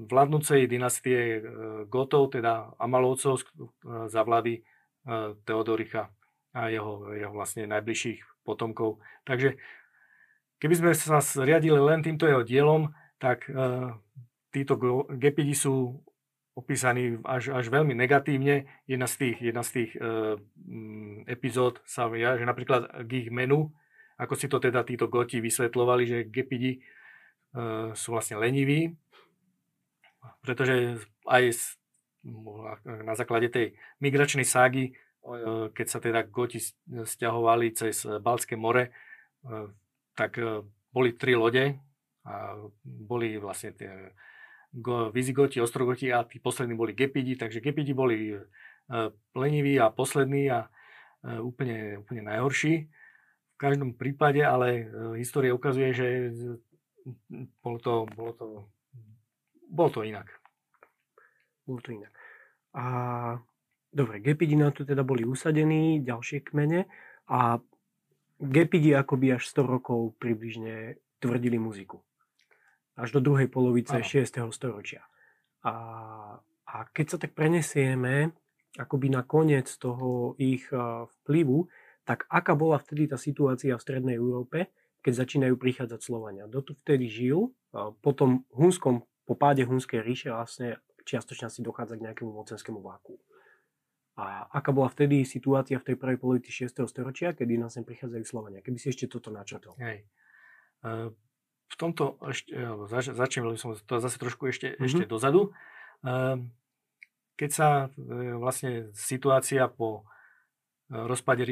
[0.09, 1.45] vládnúcej dynastie
[1.87, 3.45] Gotov, teda Amalovcov
[4.09, 4.65] za vlády
[5.45, 6.09] Teodoricha
[6.57, 8.97] a jeho, jeho vlastne najbližších potomkov.
[9.29, 9.61] Takže
[10.57, 12.89] keby sme sa riadili len týmto jeho dielom,
[13.21, 13.45] tak
[14.53, 14.77] títo
[15.17, 15.97] gepidi sú
[16.53, 18.69] opísaní až, až veľmi negatívne.
[18.85, 20.37] Jedna z tých, jedna z tých uh,
[21.25, 23.73] epizód sa že napríklad k ich menu,
[24.21, 28.93] ako si to teda títo goti vysvetlovali, že gepidi uh, sú vlastne leniví,
[30.45, 31.73] pretože aj
[32.85, 34.93] na základe tej migračnej ságy,
[35.25, 38.93] uh, keď sa teda goti stiahovali cez Balské more,
[39.49, 39.73] uh,
[40.13, 40.37] tak
[40.93, 41.73] boli tri lode
[42.29, 42.53] a
[42.85, 44.13] boli vlastne tie
[45.13, 48.33] Vizigoti, Ostrogoti a tí poslední boli Gepidi, takže Gepidi boli
[49.35, 50.65] leniví a poslední a
[51.21, 52.89] úplne, úplne najhorší
[53.63, 54.83] každom prípade, ale e,
[55.23, 56.07] história ukazuje, že
[57.63, 58.47] bolo to, bolo to,
[59.71, 60.27] bolo to inak.
[61.63, 62.11] Bolo to inak.
[62.75, 62.85] A
[63.87, 66.91] dobre, gepidi na to teda boli usadení, ďalšie kmene
[67.31, 67.63] a
[68.43, 72.03] gepidi akoby až 100 rokov približne tvrdili muziku.
[72.93, 74.05] Až do druhej polovice Aha.
[74.05, 74.53] 6.
[74.53, 75.01] storočia.
[75.65, 75.73] A,
[76.67, 78.35] a keď sa tak prenesieme
[78.77, 80.77] akoby na koniec toho ich e,
[81.21, 81.69] vplyvu,
[82.03, 84.69] tak aká bola vtedy tá situácia v Strednej Európe,
[85.03, 86.47] keď začínajú prichádzať Slovania.
[86.47, 92.11] Dotu vtedy žil, po tom Hunskom, po páde Hunskej ríše vlastne čiastočne si dochádza k
[92.11, 93.19] nejakému mocenskému váku.
[94.13, 96.85] A aká bola vtedy situácia v tej prvej polovici 6.
[96.85, 98.61] storočia, kedy nás sem prichádzajú Slovania?
[98.61, 99.73] Keby si ešte toto načrtol.
[99.81, 100.05] Hej.
[101.73, 102.53] V tomto ešte,
[102.85, 104.85] zač, začnem, som to zase trošku ešte, mm-hmm.
[104.85, 105.49] ešte dozadu.
[107.33, 110.05] Keď sa e, vlastne situácia po
[110.93, 111.49] rozpade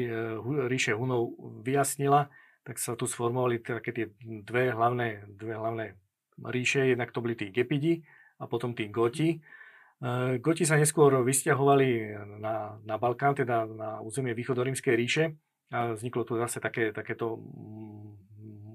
[0.70, 1.34] ríše Hunov
[1.66, 2.30] vyjasnila,
[2.62, 5.98] tak sa tu sformovali také tie dve hlavné, dve hlavné
[6.38, 6.94] ríše.
[6.94, 8.06] Jednak to boli tí Gepidi
[8.38, 9.34] a potom tí Goti.
[9.34, 15.34] E, Goti sa neskôr vysťahovali na, na Balkán, teda na územie východorímskej ríše
[15.74, 17.42] a vzniklo tu zase také, takéto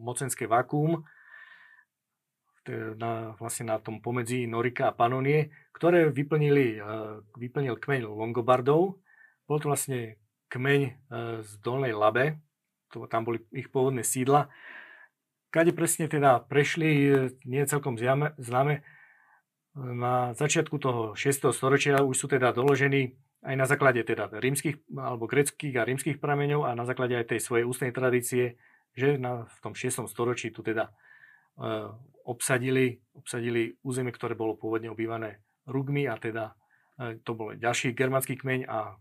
[0.03, 1.07] mocenské vakuum
[2.71, 6.81] na, vlastne na tom pomedzi Norika a Panonie, ktoré vyplnili, e,
[7.37, 8.99] vyplnil kmeň Longobardov.
[9.47, 10.19] Bol to vlastne
[10.51, 10.91] kmeň e,
[11.43, 12.41] z Dolnej Labe,
[12.91, 14.47] to, tam boli ich pôvodné sídla.
[15.51, 17.11] Kade presne teda prešli, e,
[17.47, 18.83] nie celkom známe.
[19.77, 21.53] Na začiatku toho 6.
[21.53, 23.13] storočia už sú teda doložení
[23.45, 27.39] aj na základe teda rímskych alebo greckých a rímskych prameňov a na základe aj tej
[27.45, 28.57] svojej ústnej tradície,
[28.97, 30.09] že na, v tom 6.
[30.09, 31.93] storočí tu teda e,
[32.27, 36.59] obsadili, obsadili územie, ktoré bolo pôvodne obývané Rugmi a teda
[36.99, 38.99] e, to bol ďalší germánsky kmeň a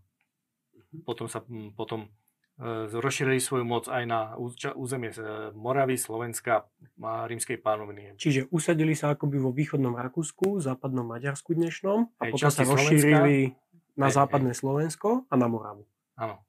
[1.03, 1.43] potom sa
[1.75, 2.07] potom
[2.55, 4.39] e, rozšírili svoju moc aj na
[4.79, 6.71] územie e, Moravy, Slovenska
[7.03, 8.15] a rímskej pánoviny.
[8.15, 13.99] Čiže usadili sa akoby vo východnom Rakúsku, západnom Maďarsku dnešnom a potom sa rozšírili Slovenska,
[13.99, 14.59] na západné hej.
[14.63, 15.83] Slovensko a na Moravu.
[16.15, 16.39] Áno.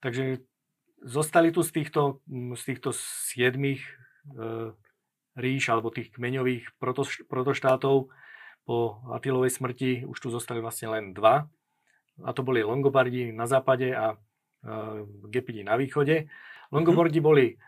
[0.00, 0.40] Takže
[1.04, 3.84] zostali tu z týchto, z týchto siedmých
[4.32, 4.72] e,
[5.34, 6.78] ríš alebo tých kmeňových
[7.26, 8.08] protoštátov
[8.64, 8.76] po
[9.12, 11.50] Atilovej smrti už tu zostali vlastne len dva
[12.22, 16.30] a to boli Longobardi na západe a uh, Gepidi na východe.
[16.70, 17.58] Longobardi boli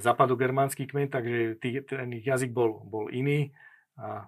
[0.00, 3.52] západogermánsky kmeň, takže tý, ten ich jazyk bol, bol iný.
[4.00, 4.24] A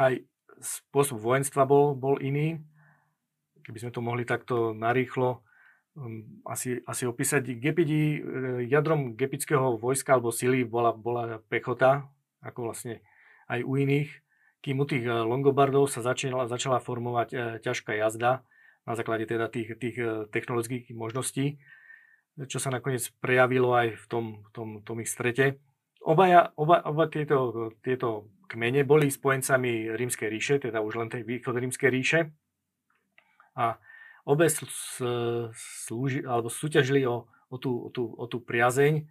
[0.00, 0.24] aj
[0.64, 2.56] spôsob vojenstva bol, bol iný.
[3.60, 5.44] Keby sme to mohli takto narýchlo
[6.48, 7.56] asi, asi opísať.
[7.60, 8.20] Gepidi, e,
[8.68, 12.08] jadrom gepického vojska alebo sily bola, bola pechota,
[12.40, 13.04] ako vlastne
[13.50, 14.10] aj u iných,
[14.64, 18.42] kým u tých e, Longobardov sa začala, začala formovať e, ťažká jazda
[18.88, 19.96] na základe teda tých, tých
[20.32, 21.60] technologických možností
[22.46, 24.24] čo sa nakoniec prejavilo aj v tom,
[24.54, 25.60] tom, tom ich strete.
[26.00, 31.52] Obaja, oba, oba tieto, tieto kmene boli spojencami rímskej ríše, teda už len tej východ
[31.52, 32.20] rímskej ríše.
[33.58, 33.76] A
[34.26, 39.04] obe slúži, alebo súťažili o, o, tú, o, tú, o tú priazeň, e,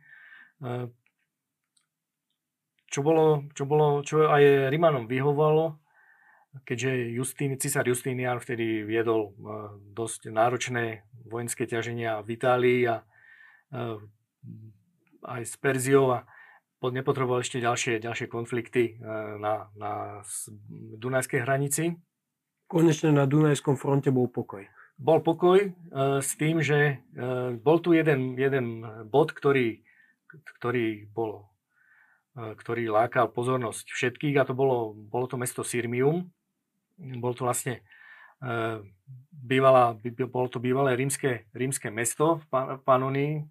[2.90, 5.78] čo bolo, čo bolo, čo aj Rimanom vyhovalo,
[6.66, 9.32] keďže Justín, cisár Justínian vtedy viedol e,
[9.94, 13.06] dosť náročné vojenské ťaženia v Itálii a
[13.70, 14.10] Ehm,
[15.22, 16.26] aj s Perziou a
[16.80, 18.96] nepotreboval ešte ďalšie, ďalšie konflikty
[19.36, 20.24] na, na
[20.96, 22.00] Dunajskej hranici.
[22.72, 24.64] Konečne na Dunajskom fronte bol pokoj.
[25.00, 25.72] Bol pokoj e,
[26.20, 29.80] s tým, že e, bol tu jeden, jeden bod, ktorý,
[30.60, 31.48] ktorý, bol,
[32.36, 36.28] e, ktorý lákal pozornosť všetkých a to bolo, bolo to mesto Sirmium.
[37.00, 37.80] Bol to vlastne
[39.32, 39.96] bývala,
[40.28, 43.44] bolo to bývalé rímske, rímske mesto v Panonii,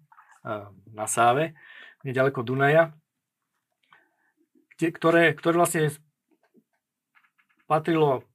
[0.93, 1.57] na Sáve,
[2.05, 2.93] nedaleko Dunaja,
[4.77, 5.89] ktoré, ktoré vlastne
[7.65, 8.28] patrilo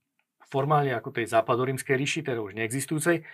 [0.55, 3.27] formálne ako tej západorímskej ríši, teda už neexistujúcej,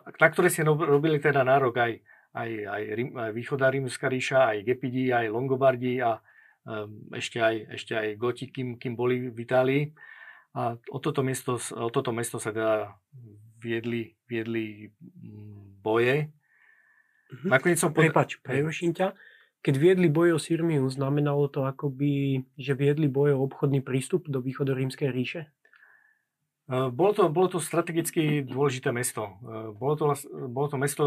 [0.00, 1.92] na ktoré si robili teda nárok aj,
[2.32, 6.16] aj, aj, Rím, aj východá rímska ríša, aj Gepidi, aj Longobardi a
[7.12, 9.84] ešte aj, ešte aj Goti, kým, kým boli v Itálii.
[10.56, 12.96] A o toto mesto, o toto mesto sa teda
[13.60, 14.88] viedli, viedli
[15.84, 16.32] boje
[17.34, 17.50] Mm-hmm.
[17.50, 17.90] Nakoniec som...
[17.90, 18.06] Pod...
[18.06, 19.16] Prepač, preruším ťa.
[19.64, 24.44] Keď viedli boje o Sirmiu, znamenalo to akoby, že viedli boje o obchodný prístup do
[24.44, 25.48] východorímskej ríše?
[26.64, 29.36] E, bolo to, bolo to strategicky dôležité mesto.
[29.44, 30.04] E, bolo to,
[30.48, 31.06] bolo to mesto,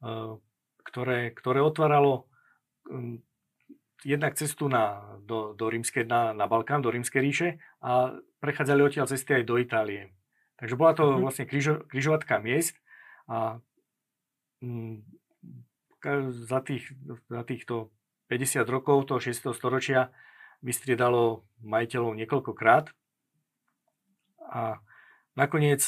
[0.00, 0.36] e,
[0.84, 2.26] ktoré, ktoré otváralo
[4.02, 7.48] jednak cestu na, do, do rímske, na, na Balkán, do rímskej ríše
[7.84, 10.10] a prechádzali odtiaľ cesty aj do Itálie.
[10.56, 11.22] Takže bola to mm-hmm.
[11.22, 12.74] vlastne križo, križovatka miest
[13.28, 13.60] a
[16.32, 16.90] za, tých,
[17.28, 17.92] za týchto
[18.32, 19.52] 50 rokov toho 6.
[19.54, 20.10] storočia
[20.64, 22.92] vystriedalo majiteľov niekoľkokrát
[24.50, 24.82] a
[25.38, 25.86] nakoniec,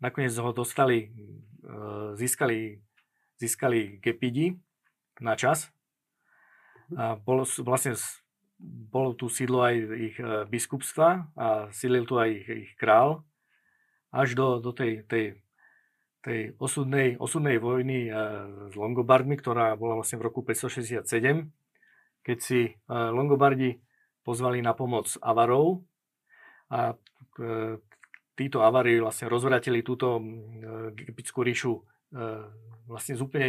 [0.00, 1.10] nakoniec ho dostali, e,
[2.16, 2.80] získali,
[3.36, 4.56] získali gepidi
[5.20, 5.68] na čas.
[6.96, 7.94] A bolo, vlastne
[8.90, 13.22] bolo tu sídlo aj ich e, biskupstva a sídlil tu aj ich, ich král.
[14.10, 15.38] Až do, do tej, tej
[16.20, 18.14] tej osudnej, osudnej vojny eh,
[18.68, 21.48] s Longobardmi, ktorá bola vlastne v roku 567,
[22.20, 23.80] keď si Longobardi
[24.20, 25.88] pozvali na pomoc Avarov
[26.68, 26.92] a
[28.40, 30.16] títo Avari vlastne rozvratili túto
[30.96, 31.76] egyptskú ríšu
[32.88, 33.48] vlastne z úplne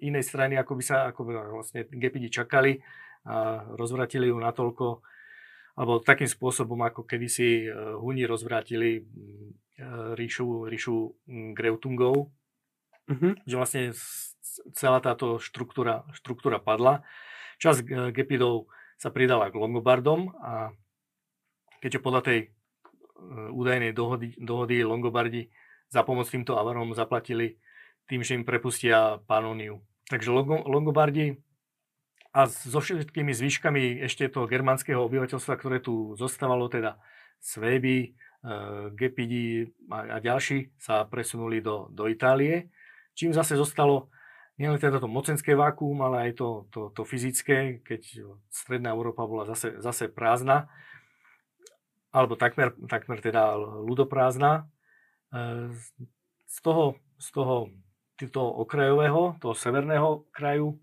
[0.00, 2.78] inej strany, ako by sa ako by vlastne Gepidi čakali
[3.26, 5.04] a rozvratili ju natoľko,
[5.76, 7.68] alebo takým spôsobom, ako kedysi
[8.00, 9.04] Huni rozvrátili
[9.80, 12.28] Eh, ríšu, ríšu mm, Greutungov,
[13.08, 13.32] uh-huh.
[13.48, 13.82] že vlastne
[14.76, 17.00] celá táto štruktúra, štruktúra padla.
[17.56, 18.68] Čas Gepidov
[19.00, 20.76] sa pridala k Longobardom a
[21.80, 22.38] keďže podľa tej
[23.52, 25.50] údajnej dohody, dohody Longobardi
[25.90, 27.58] za pomoc týmto Avarom zaplatili
[28.10, 29.82] tým, že im prepustia Panoniu.
[30.10, 30.30] Takže
[30.66, 31.38] Longobardi
[32.30, 36.98] a so všetkými zvyškami ešte toho germánskeho obyvateľstva, ktoré tu zostávalo, teda
[37.42, 42.72] Svéby, Eh, Gepidi a, ďalší sa presunuli do, do Itálie,
[43.12, 44.08] čím zase zostalo
[44.56, 48.00] nielen teda to mocenské vákuum, ale aj to, to, to fyzické, keď
[48.48, 50.72] stredná Európa bola zase, zase prázdna,
[52.10, 53.54] alebo takmer, takmer teda
[53.86, 54.66] ľudoprázdna.
[55.30, 55.70] Eh,
[56.50, 57.70] z toho, z toho
[58.28, 60.76] toho okrajového, toho severného kraju,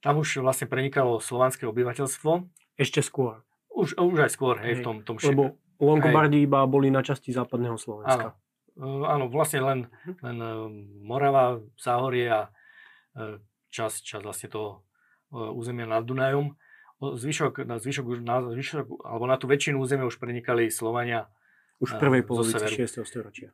[0.00, 2.48] tam už vlastne prenikalo slovanské obyvateľstvo.
[2.80, 3.44] Ešte skôr.
[3.68, 4.80] Už, už aj skôr, hej, hej.
[4.80, 8.38] v tom, tom Lebo Longobardi iba boli na časti západného Slovenska.
[8.78, 10.14] Áno, áno vlastne len, mhm.
[10.22, 10.48] len e,
[11.04, 12.40] Morava, Záhorie a
[13.18, 14.86] e, čas, čas vlastne toho
[15.34, 16.54] e, územia nad Dunajom.
[17.02, 21.26] Zvyšok, na zvyšok, na zvyšok, alebo na tú väčšinu územia už prenikali Slovania.
[21.82, 23.02] Už v prvej polovici 6.
[23.02, 23.50] storočia.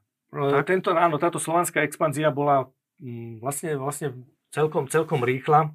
[0.68, 2.70] Tento, áno, táto slovanská expanzia bola
[3.02, 4.14] mm, vlastne, vlastne
[4.52, 5.74] celkom, celkom rýchla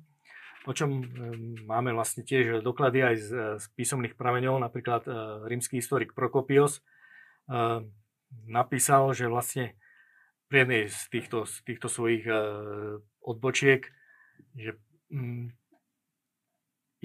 [0.66, 1.06] o čom
[1.64, 3.30] máme vlastne tiež doklady aj z,
[3.62, 5.12] z písomných prameňov, napríklad e,
[5.46, 7.86] rímsky historik Prokopios e,
[8.50, 9.78] napísal, že vlastne
[10.50, 12.34] pri jednej z týchto, z týchto svojich e,
[13.22, 13.86] odbočiek,
[14.58, 14.82] že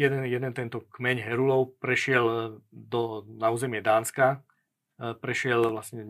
[0.00, 4.40] jeden, jeden tento kmeň Herulov prešiel do, na územie Dánska,
[4.96, 6.08] prešiel vlastne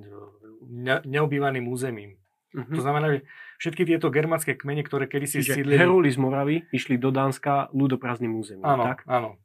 [0.63, 2.23] ne, neobývaným územím.
[2.51, 2.75] Uh-huh.
[2.75, 3.19] To znamená, že
[3.63, 5.79] všetky tieto germánske kmene, ktoré kedysi Čiže sídlili...
[5.79, 9.07] Heruli z Moravy išli do Dánska ľudoprázdnym územím, áno, tak?
[9.07, 9.39] Áno,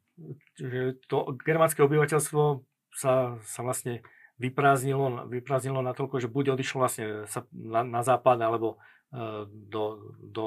[0.56, 2.64] Čiže to germánske obyvateľstvo
[2.96, 4.00] sa, sa vlastne
[4.40, 8.80] vyprázdnilo, vyprázdnilo natoľko, že buď odišlo vlastne sa na, na západ, alebo
[9.12, 10.46] e, do, do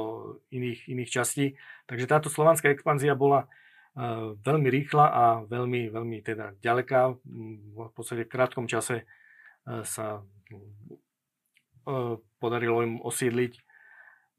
[0.50, 1.46] iných, iných častí.
[1.86, 3.48] Takže táto slovanská expanzia bola e,
[4.40, 7.20] veľmi rýchla a veľmi, veľmi teda ďaleká.
[7.20, 9.06] V podstate v krátkom čase e,
[9.84, 10.24] sa
[12.40, 13.54] podarilo im osídliť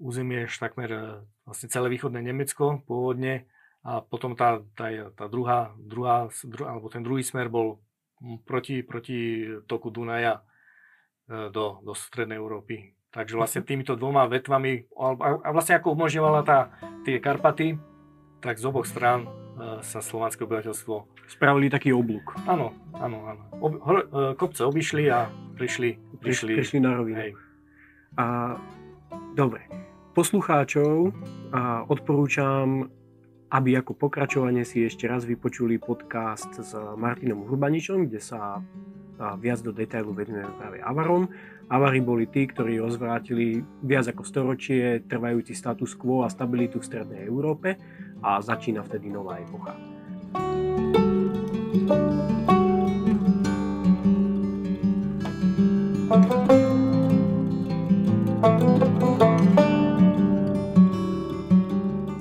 [0.00, 3.50] územie až takmer vlastne celé východné Nemecko pôvodne
[3.80, 7.80] a potom tá, tá, tá druhá, druhá, druhá, alebo ten druhý smer bol
[8.44, 10.40] proti, proti toku Dunaja
[11.26, 12.92] e, do, do strednej Európy.
[13.10, 13.68] Takže vlastne mhm.
[13.68, 14.92] týmito dvoma vetvami,
[15.42, 16.70] a vlastne ako umožňovala tá,
[17.08, 17.80] tie Karpaty,
[18.44, 19.28] tak z oboch strán e,
[19.80, 21.26] sa slovanské obyvateľstvo...
[21.30, 22.34] Spravili taký oblúk.
[22.48, 23.42] Áno, áno, áno.
[23.60, 24.04] Ob, ho, e,
[24.34, 26.20] kopce obišli a prišli...
[26.20, 27.16] Prišli, prišli na rovinu.
[27.16, 27.32] Hej.
[28.18, 28.56] A,
[29.32, 29.64] dobre.
[30.12, 31.14] Poslucháčov
[31.54, 32.90] a odporúčam
[33.50, 38.62] aby ako pokračovanie si ešte raz vypočuli podcast s Martinom Hurbaničom, kde sa
[39.42, 41.28] viac do detailu venujeme práve Avarom.
[41.70, 47.22] Avary boli tí, ktorí rozvrátili viac ako storočie trvajúci status quo a stabilitu v Strednej
[47.26, 47.78] Európe
[48.22, 49.76] a začína vtedy nová epocha.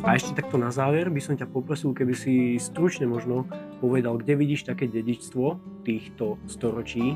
[0.09, 3.45] A ešte takto na záver by som ťa poprosil, keby si stručne možno
[3.77, 7.13] povedal, kde vidíš také dedičstvo týchto storočí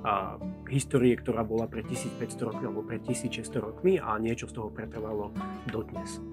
[0.00, 0.40] a
[0.72, 5.28] histórie, ktorá bola pred 1500 rokmi alebo pred 1600 rokmi a niečo z toho pretrvalo
[5.68, 6.24] dodnes.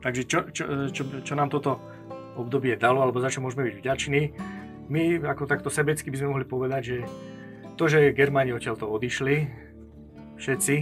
[0.00, 1.80] Takže čo, čo, čo, čo nám toto
[2.36, 4.22] obdobie dalo, alebo za čo môžeme byť vďační?
[4.86, 6.98] My ako takto sebecky by sme mohli povedať, že
[7.74, 9.50] to, že Germáni odtiaľto odišli,
[10.36, 10.74] všetci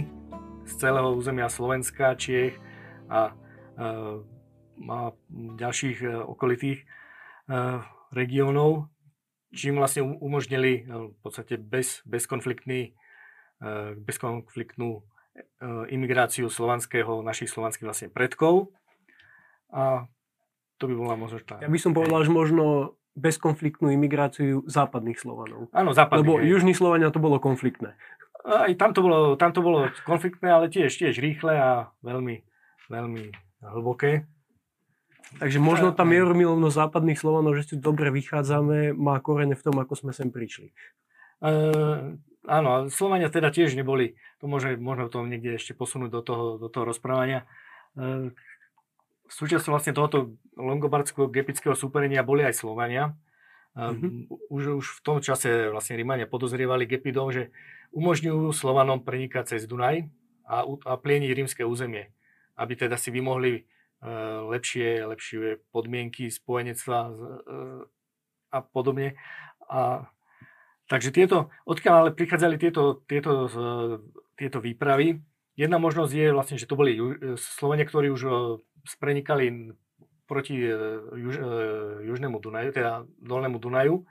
[0.65, 2.59] z celého územia Slovenska, Čiech
[3.07, 3.33] a
[4.83, 5.15] a
[5.55, 6.85] ďalších e, okolitých e,
[8.11, 8.91] regiónov,
[9.55, 12.95] čím vlastne umožnili e, v podstate bez, bezkonfliktný,
[14.03, 14.99] bezkonfliktnú
[15.87, 18.75] imigráciu slovanského, našich slovanských vlastne predkov.
[19.71, 20.09] A
[20.77, 21.61] to by bola možno tá...
[21.63, 25.71] Ja by som povedal, že možno bezkonfliktnú imigráciu západných Slovanov.
[25.71, 26.19] Áno, západných.
[26.21, 26.51] Lebo hej.
[26.51, 27.95] južní Slovania to bolo konfliktné.
[28.45, 32.43] Aj tam to bolo, tam to bolo konfliktné, ale tiež, tiež rýchle a veľmi,
[32.91, 33.23] veľmi
[33.65, 34.27] hlboké.
[35.41, 39.97] Takže možno tá mieromilovnosť západných Slovanov, že si dobre vychádzame, má korene v tom, ako
[39.97, 40.71] sme sem prišli.
[41.41, 46.45] Uh, áno, Slovania teda tiež neboli, to môže, môžeme to niekde ešte posunúť do toho,
[46.61, 47.49] do toho rozprávania.
[47.97, 48.31] Uh,
[49.29, 53.17] súčasťou vlastne tohoto longobardského gepického súperenia boli aj Slovania.
[53.75, 54.31] Uh-huh.
[54.47, 57.51] Už, už v tom čase vlastne Rímania podozrievali Gepidov, že
[57.91, 60.07] umožňujú Slovanom prenikať cez Dunaj
[60.47, 62.15] a, a plieniť rímske územie
[62.55, 63.61] aby teda si vymohli e,
[64.51, 67.13] lepšie, lepšie podmienky spojenectva e,
[68.55, 69.19] a podobne.
[69.67, 70.07] A,
[70.87, 73.65] takže tieto, odkiaľ ale prichádzali tieto, tieto, e,
[74.39, 75.19] tieto výpravy,
[75.59, 76.95] jedna možnosť je vlastne, že to boli
[77.35, 78.23] Slovenia, ktorí už
[78.85, 79.73] sprenikali
[80.25, 80.57] proti
[81.13, 81.35] juž,
[82.01, 84.05] južnému Dunaju, teda dolnému Dunaju.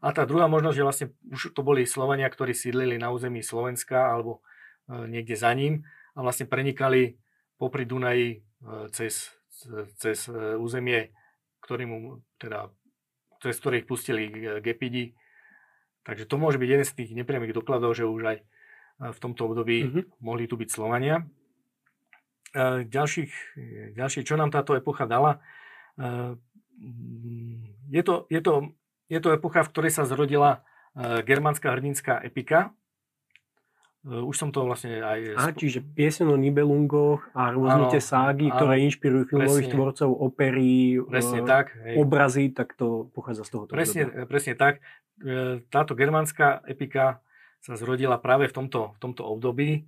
[0.00, 4.10] A tá druhá možnosť je vlastne, už to boli Slovania, ktorí sídlili na území Slovenska
[4.12, 4.40] alebo
[4.88, 5.84] niekde za ním
[6.16, 7.16] a vlastne prenikali
[7.56, 8.38] popri Dunaji e,
[8.92, 9.30] cez,
[9.96, 11.14] cez e, územie,
[11.62, 12.68] ktorým, teda,
[13.38, 14.28] cez ktorých pustili
[14.60, 15.14] gepidi.
[16.02, 18.44] Takže to môže byť jeden z tých nepriamých dokladov, že už aj e,
[19.14, 20.04] v tomto období mm-hmm.
[20.20, 21.22] mohli tu byť Slovania.
[22.84, 23.32] Ďalších,
[23.96, 25.40] ďalšie, čo nám táto epocha dala,
[27.88, 28.76] je to, je to,
[29.08, 30.60] je to epocha, v ktorej sa zrodila
[31.24, 32.76] germánska hrdinská epika,
[34.02, 35.20] Eh, už som to vlastne aj...
[35.38, 40.98] A, čiže piesen o Nibelungoch a rôzne tie ságy, áno, ktoré inšpirujú filmových tvorcov, opery,
[41.06, 42.02] presne uh, tak, hej.
[42.02, 43.62] obrazy, tak to pochádza z toho.
[43.70, 44.82] Presne, presne tak.
[45.22, 47.22] Eh, táto germánska epika
[47.62, 49.86] sa zrodila práve v tomto, v tomto období.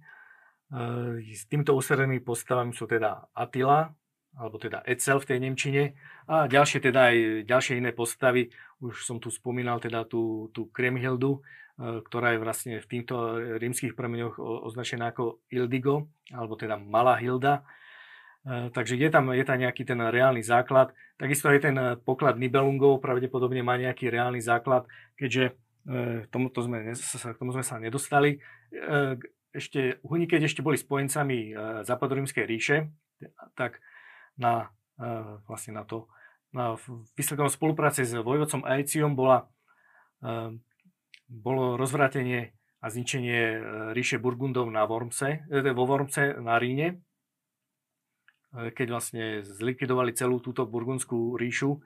[1.31, 3.95] S týmto ústrednými postavami sú teda Attila,
[4.35, 5.95] alebo teda Etzel v tej Nemčine
[6.27, 7.16] a ďalšie teda aj
[7.47, 8.51] ďalšie iné postavy.
[8.83, 11.39] Už som tu spomínal teda tú, tú Kremhildu,
[11.75, 17.66] E, ktorá je vlastne v týchto rímskych prameňoch označená ako Ildigo, alebo teda Malá Hilda.
[18.47, 20.95] E, takže je tam, je tam nejaký ten reálny základ.
[21.18, 21.75] Takisto aj ten
[22.07, 24.87] poklad Nibelungov pravdepodobne má nejaký reálny základ,
[25.18, 25.53] keďže e,
[26.31, 28.39] tomuto sme, k tomu sme sa nedostali.
[29.55, 31.55] Ešte, Huni, keď ešte boli spojencami
[31.86, 32.90] západorímskej ríše,
[33.55, 33.78] tak
[34.34, 34.74] na,
[35.46, 36.11] vlastne na to
[36.55, 36.78] na
[37.18, 39.50] výsledkom spolupráce s vojvodcom Aeciom bola,
[41.26, 43.40] bolo rozvrátenie a zničenie
[43.90, 47.02] ríše Burgundov na Wormse, vo Wormse na Ríne,
[48.55, 51.82] keď vlastne zlikvidovali celú túto burgundskú ríšu.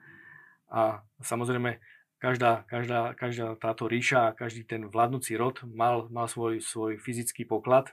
[0.69, 1.81] A samozrejme
[2.19, 7.91] každá, každá, každá táto ríša každý ten vládnúci rod mal, mal svoj, svoj fyzický poklad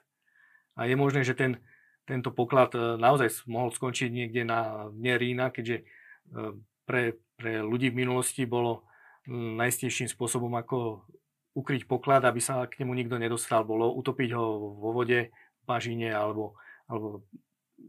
[0.77, 1.63] a je možné, že ten,
[2.05, 5.85] tento poklad e, naozaj mohol skončiť niekde na dne Rína, keďže e,
[6.85, 8.85] pre, pre ľudí v minulosti bolo
[9.27, 11.03] najistejším spôsobom, ako
[11.57, 16.13] ukryť poklad, aby sa k nemu nikto nedostal, bolo utopiť ho vo vode, v bažine
[16.13, 16.55] alebo,
[16.87, 17.27] alebo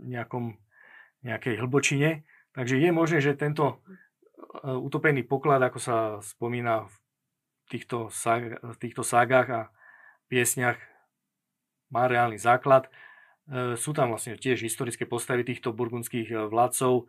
[0.01, 0.57] nejakom
[1.21, 2.23] nejakej hlbočine.
[2.57, 3.85] Takže je možné, že tento
[4.63, 6.95] utopený poklad, ako sa spomína v
[7.69, 9.61] týchto, sag, v týchto ságach a
[10.29, 10.77] piesniach,
[11.87, 12.87] má reálny základ.
[13.47, 17.07] E, sú tam vlastne tiež historické postavy týchto burgundských e, vládcov.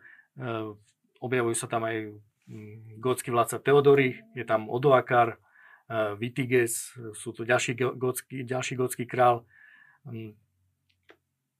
[1.19, 2.15] Objavujú sa tam aj
[2.95, 5.35] gótsky vládca Teodory, je tam Odoakar,
[6.15, 9.43] Vitiges, sú to ďalší gótsky, ďalší gótsky král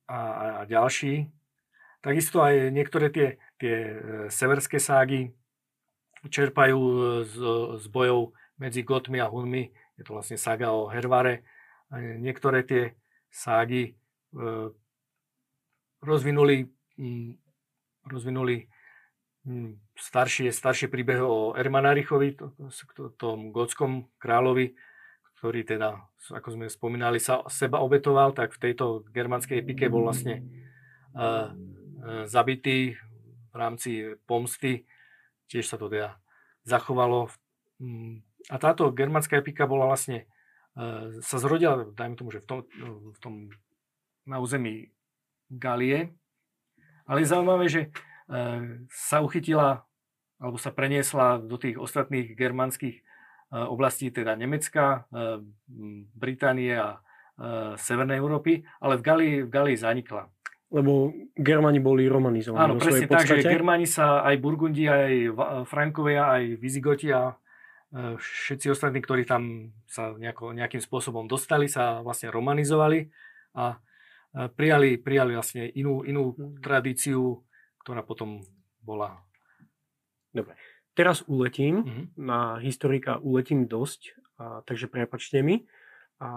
[0.08, 0.20] a,
[0.54, 1.28] a ďalší.
[2.00, 3.96] Takisto aj niektoré tie, tie e,
[4.32, 5.36] severské ságy
[6.28, 7.36] čerpajú e, z,
[7.80, 9.72] z bojov medzi Gotmi a Hunmi.
[9.96, 11.48] Je to vlastne saga o Hervare.
[11.96, 13.00] Niektoré tie
[13.32, 13.92] ságy e,
[16.04, 16.68] rozvinuli,
[18.04, 18.68] rozvinuli
[19.96, 22.54] staršie, staršie príbehy o Ermanarichovi, to,
[22.94, 24.76] to, tom gotskom kráľovi,
[25.40, 25.96] ktorý teda,
[26.36, 30.44] ako sme spomínali, sa seba obetoval, tak v tejto germánskej epike bol vlastne
[31.10, 31.26] E,
[32.26, 32.96] zabitý
[33.52, 34.86] v rámci pomsty.
[35.50, 36.22] Tiež sa to teda
[36.64, 37.34] zachovalo.
[37.82, 40.30] Mm, a táto germánska epika bola vlastne,
[40.78, 42.60] e, sa zrodila, dajme tomu, že v tom,
[43.14, 43.34] v tom
[44.30, 44.94] na území
[45.50, 46.14] Galie.
[47.10, 47.90] Ale je zaujímavé, že e,
[48.94, 49.90] sa uchytila
[50.40, 53.04] alebo sa preniesla do tých ostatných germánskych
[53.52, 55.04] oblastí, teda Nemecka,
[56.16, 57.04] Británie a
[57.76, 60.32] Severnej Európy, ale v Galii, v Galii zanikla
[60.70, 62.62] lebo Germani boli romanizovaní.
[62.62, 65.34] Áno, presne tak, že Germani sa aj Burgundi, aj
[65.66, 72.06] Frankovia, aj Vizigoti a e, všetci ostatní, ktorí tam sa nejako, nejakým spôsobom dostali, sa
[72.06, 73.10] vlastne romanizovali
[73.58, 73.82] a
[74.30, 76.62] e, prijali, prijali vlastne inú, inú mhm.
[76.62, 77.42] tradíciu,
[77.82, 78.46] ktorá potom
[78.86, 79.26] bola.
[80.30, 80.54] Dobre.
[80.94, 82.06] Teraz uletím, mm-hmm.
[82.20, 85.64] na historika uletím dosť, a, takže prepačte mi,
[86.20, 86.30] a,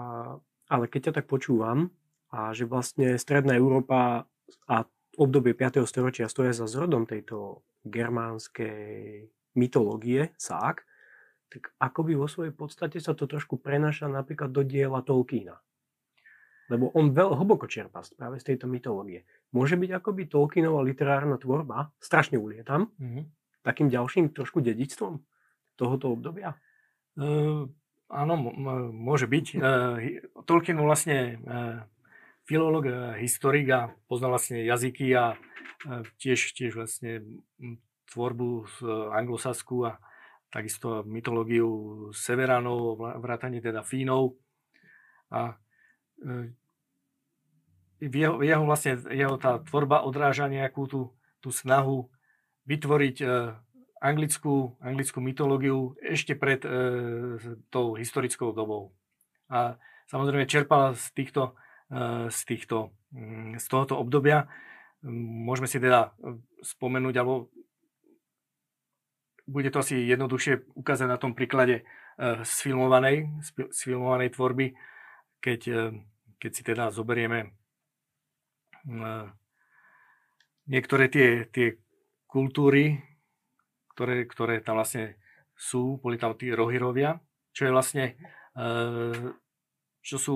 [0.71, 1.91] ale keď ťa tak počúvam,
[2.33, 4.25] a že vlastne Stredná Európa
[4.65, 4.77] a
[5.21, 5.85] obdobie 5.
[5.85, 10.81] storočia stoja za zrodom tejto germánskej mytológie, sák,
[11.53, 15.61] tak akoby vo svojej podstate sa to trošku prenáša napríklad do diela Tolkiena.
[16.73, 19.29] Lebo on veľ hlboko čerpá práve z tejto mytológie.
[19.53, 23.23] Môže byť akoby Tolkienová literárna tvorba, strašne ulietam, mm-hmm.
[23.61, 25.21] takým ďalším trošku dedičstvom
[25.77, 26.57] tohoto obdobia?
[27.13, 27.69] Uh,
[28.09, 29.45] áno, m- môže byť.
[29.53, 30.17] Uh,
[30.49, 31.85] Tolkien vlastne uh,
[32.43, 37.23] filológ, eh, historik a poznal vlastne jazyky a eh, tiež, tiež vlastne
[38.11, 39.99] tvorbu z eh, anglosasku a
[40.53, 44.37] takisto mytológiu Severánov, vrátanie teda Fínov.
[45.33, 45.57] A
[47.97, 51.01] jeho, jeho, vlastne, jeho tá tvorba odráža nejakú tú,
[51.41, 52.05] tú snahu
[52.69, 53.17] vytvoriť
[54.03, 56.69] anglickú, anglickú mytológiu ešte pred e,
[57.71, 58.91] tou historickou dobou.
[59.47, 59.79] A
[60.11, 61.55] samozrejme čerpal z týchto
[62.29, 64.47] z, týchto, mm, z tohoto obdobia.
[65.03, 67.51] Môžeme si teda eh, spomenúť, alebo
[69.43, 74.73] bude to asi jednoduchšie ukázať na tom príklade eh, sfilmovanej tvorby,
[75.43, 75.91] keď,
[76.39, 77.51] keď si teda zoberieme
[80.71, 81.75] niektoré tie, tie
[82.23, 83.03] kultúry,
[83.91, 85.19] ktoré, ktoré tam vlastne
[85.51, 87.19] sú, boli tam tí rohyrovia,
[87.51, 88.15] čo je vlastne
[90.03, 90.35] čo, sú,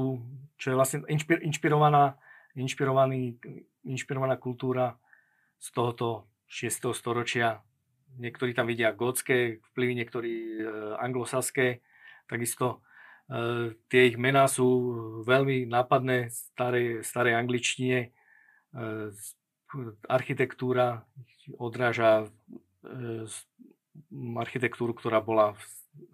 [0.56, 2.16] čo je vlastne inšpir, inšpirovaná,
[2.56, 3.36] inšpirovaný,
[3.84, 4.96] inšpirovaná kultúra
[5.60, 6.96] z tohoto 6.
[6.96, 7.60] storočia.
[8.18, 10.64] Niektorí tam vidia gótske vplyvy, niektorí e,
[11.04, 11.84] anglosaské.
[12.26, 12.82] Takisto
[13.28, 14.68] e, tie ich mená sú
[15.28, 18.00] veľmi nápadné starej, starej angličtine.
[18.00, 18.10] E,
[20.08, 21.04] architektúra
[21.60, 22.32] odráža
[22.88, 23.28] e,
[24.40, 25.64] architektúru, ktorá bola v,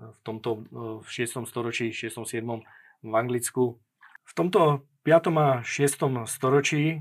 [0.02, 0.66] v tomto
[1.06, 1.46] v 6.
[1.46, 2.26] storočí, 6.
[2.26, 2.42] 7
[3.04, 3.78] v Anglicku.
[4.24, 5.36] V tomto 5.
[5.36, 6.26] a 6.
[6.26, 7.00] storočí e,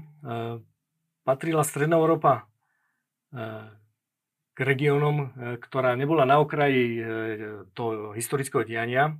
[1.23, 2.51] patrila Stredná Európa
[3.31, 3.43] e,
[4.53, 5.27] k regiónom, e,
[5.63, 7.01] ktorá nebola na okraji
[7.73, 9.15] toho historického diania,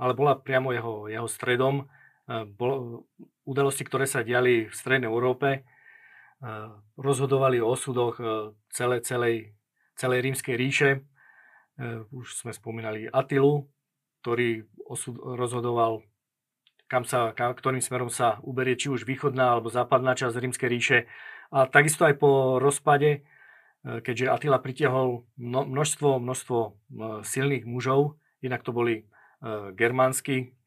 [0.00, 1.88] ale bola priamo jeho, jeho stredom.
[2.26, 3.06] Bol,
[3.46, 5.62] udalosti, ktoré sa diali v Strednej Európe,
[6.98, 8.18] rozhodovali o osudoch
[8.66, 9.56] celé, celej
[9.96, 10.90] celej rímskej ríše.
[12.12, 13.68] Už sme spomínali Atilu,
[14.26, 16.02] ktorý osud, rozhodoval,
[16.90, 20.98] kam sa, kam, ktorým smerom sa uberie či už východná alebo západná časť rímskej ríše.
[21.54, 23.22] A takisto aj po rozpade,
[23.86, 26.58] keďže Atila pritiahol množstvo, množstvo
[27.22, 29.06] silných mužov, inak to boli
[29.78, 30.58] germánsky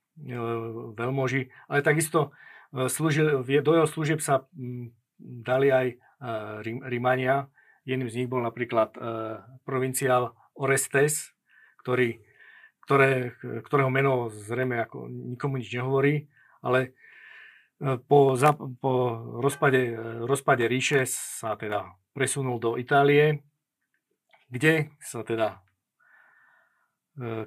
[0.95, 2.31] veľmoži, ale takisto
[2.71, 4.47] slúžil, do jeho služieb sa
[5.19, 5.87] dali aj
[6.63, 7.51] Rímania.
[7.83, 8.95] Jedným z nich bol napríklad
[9.67, 11.35] provinciál Orestes,
[11.83, 12.23] ktorý,
[12.89, 13.37] ktoré,
[13.69, 16.25] ktorého meno zrejme ako nikomu nič nehovorí,
[16.65, 16.97] ale
[18.09, 18.33] po,
[18.81, 18.93] po
[19.37, 19.93] rozpade,
[20.25, 23.45] rozpade ríše sa teda presunul do Itálie,
[24.49, 25.61] kde sa teda,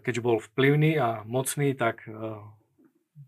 [0.07, 2.07] keďže bol vplyvný a mocný, tak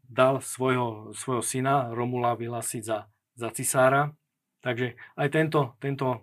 [0.07, 4.15] dal svojho, svojho syna Romula vyhlásiť za, za cisára.
[4.63, 6.23] Takže aj tento, tento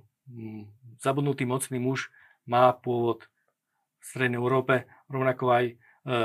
[1.04, 2.16] zabudnutý mocný muž
[2.48, 3.28] má pôvod
[4.02, 5.74] v Strednej Európe, rovnako aj e,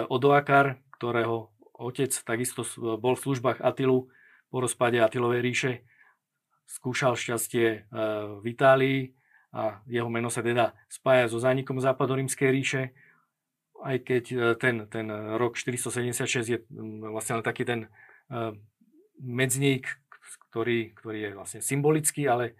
[0.09, 2.65] Odoakar, ktorého otec takisto
[2.97, 4.09] bol v službách Atilu
[4.49, 5.73] po rozpade Atilovej ríše.
[6.65, 7.79] Skúšal šťastie e,
[8.41, 9.13] v Itálii
[9.53, 12.83] a jeho meno sa teda spája so zánikom západorímskej ríše
[13.77, 15.07] aj keď e, ten, ten
[15.37, 16.59] rok 476 je
[17.13, 17.93] vlastne len taký ten
[19.23, 19.87] medzník,
[20.51, 22.59] ktorý, ktorý je vlastne symbolický, ale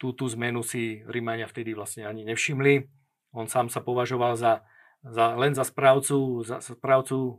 [0.00, 2.88] tú, tú zmenu si Rímania vtedy vlastne ani nevšimli.
[3.36, 4.66] On sám sa považoval za,
[5.02, 7.32] za, len za správcu, za správcu e,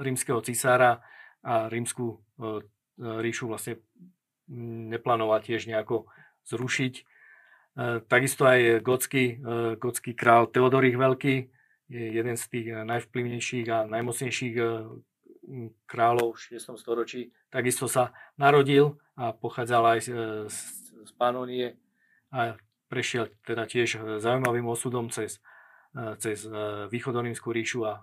[0.00, 1.00] rímskeho cisára
[1.42, 2.62] a rímsku e,
[3.02, 3.80] ríšu vlastne
[4.92, 6.06] neplánoval tiež nejako
[6.44, 6.94] zrušiť.
[6.96, 7.02] E,
[8.04, 11.52] takisto aj gotský, e, gotský král Teodorich Veľký
[11.92, 14.68] je jeden z tých najvplyvnejších a najmocnejších eh,
[15.84, 16.80] kráľov v 6.
[16.80, 17.36] storočí.
[17.52, 20.24] Takisto sa narodil a pochádzal aj z, eh,
[21.04, 21.76] z Panonie
[22.32, 22.56] a
[22.88, 25.40] prešiel teda tiež zaujímavým osudom cez,
[26.16, 26.48] cez
[26.88, 28.00] východonímskú ríšu a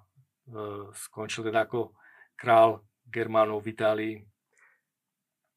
[0.93, 1.93] skončil teda ako
[2.37, 4.15] král Germánov v Itálii.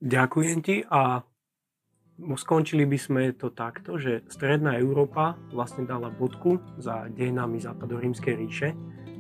[0.03, 1.21] Ďakujem ti a
[2.19, 8.69] skončili by sme to takto, že Stredná Európa vlastne dala bodku za dejinami západorímskej ríše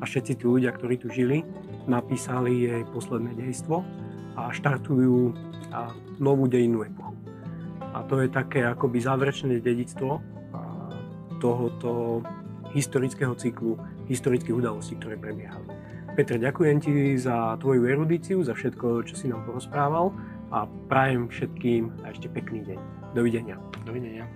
[0.00, 1.44] a všetci tí ľudia, ktorí tu žili,
[1.86, 3.84] napísali jej posledné dejstvo
[4.40, 5.36] a štartujú
[6.18, 7.14] novú dejinnú epochu.
[7.92, 10.24] A to je také akoby záverečné dedictvo
[11.38, 12.22] tohoto
[12.72, 15.68] historického cyklu, historických udalostí, ktoré prebiehali.
[16.12, 20.12] Peter, ďakujem ti za tvoju erudíciu, za všetko, čo si nám porozprával
[20.52, 22.78] a prajem všetkým ešte pekný deň.
[23.16, 23.56] Dovidenia.
[23.88, 24.28] Dovidenia.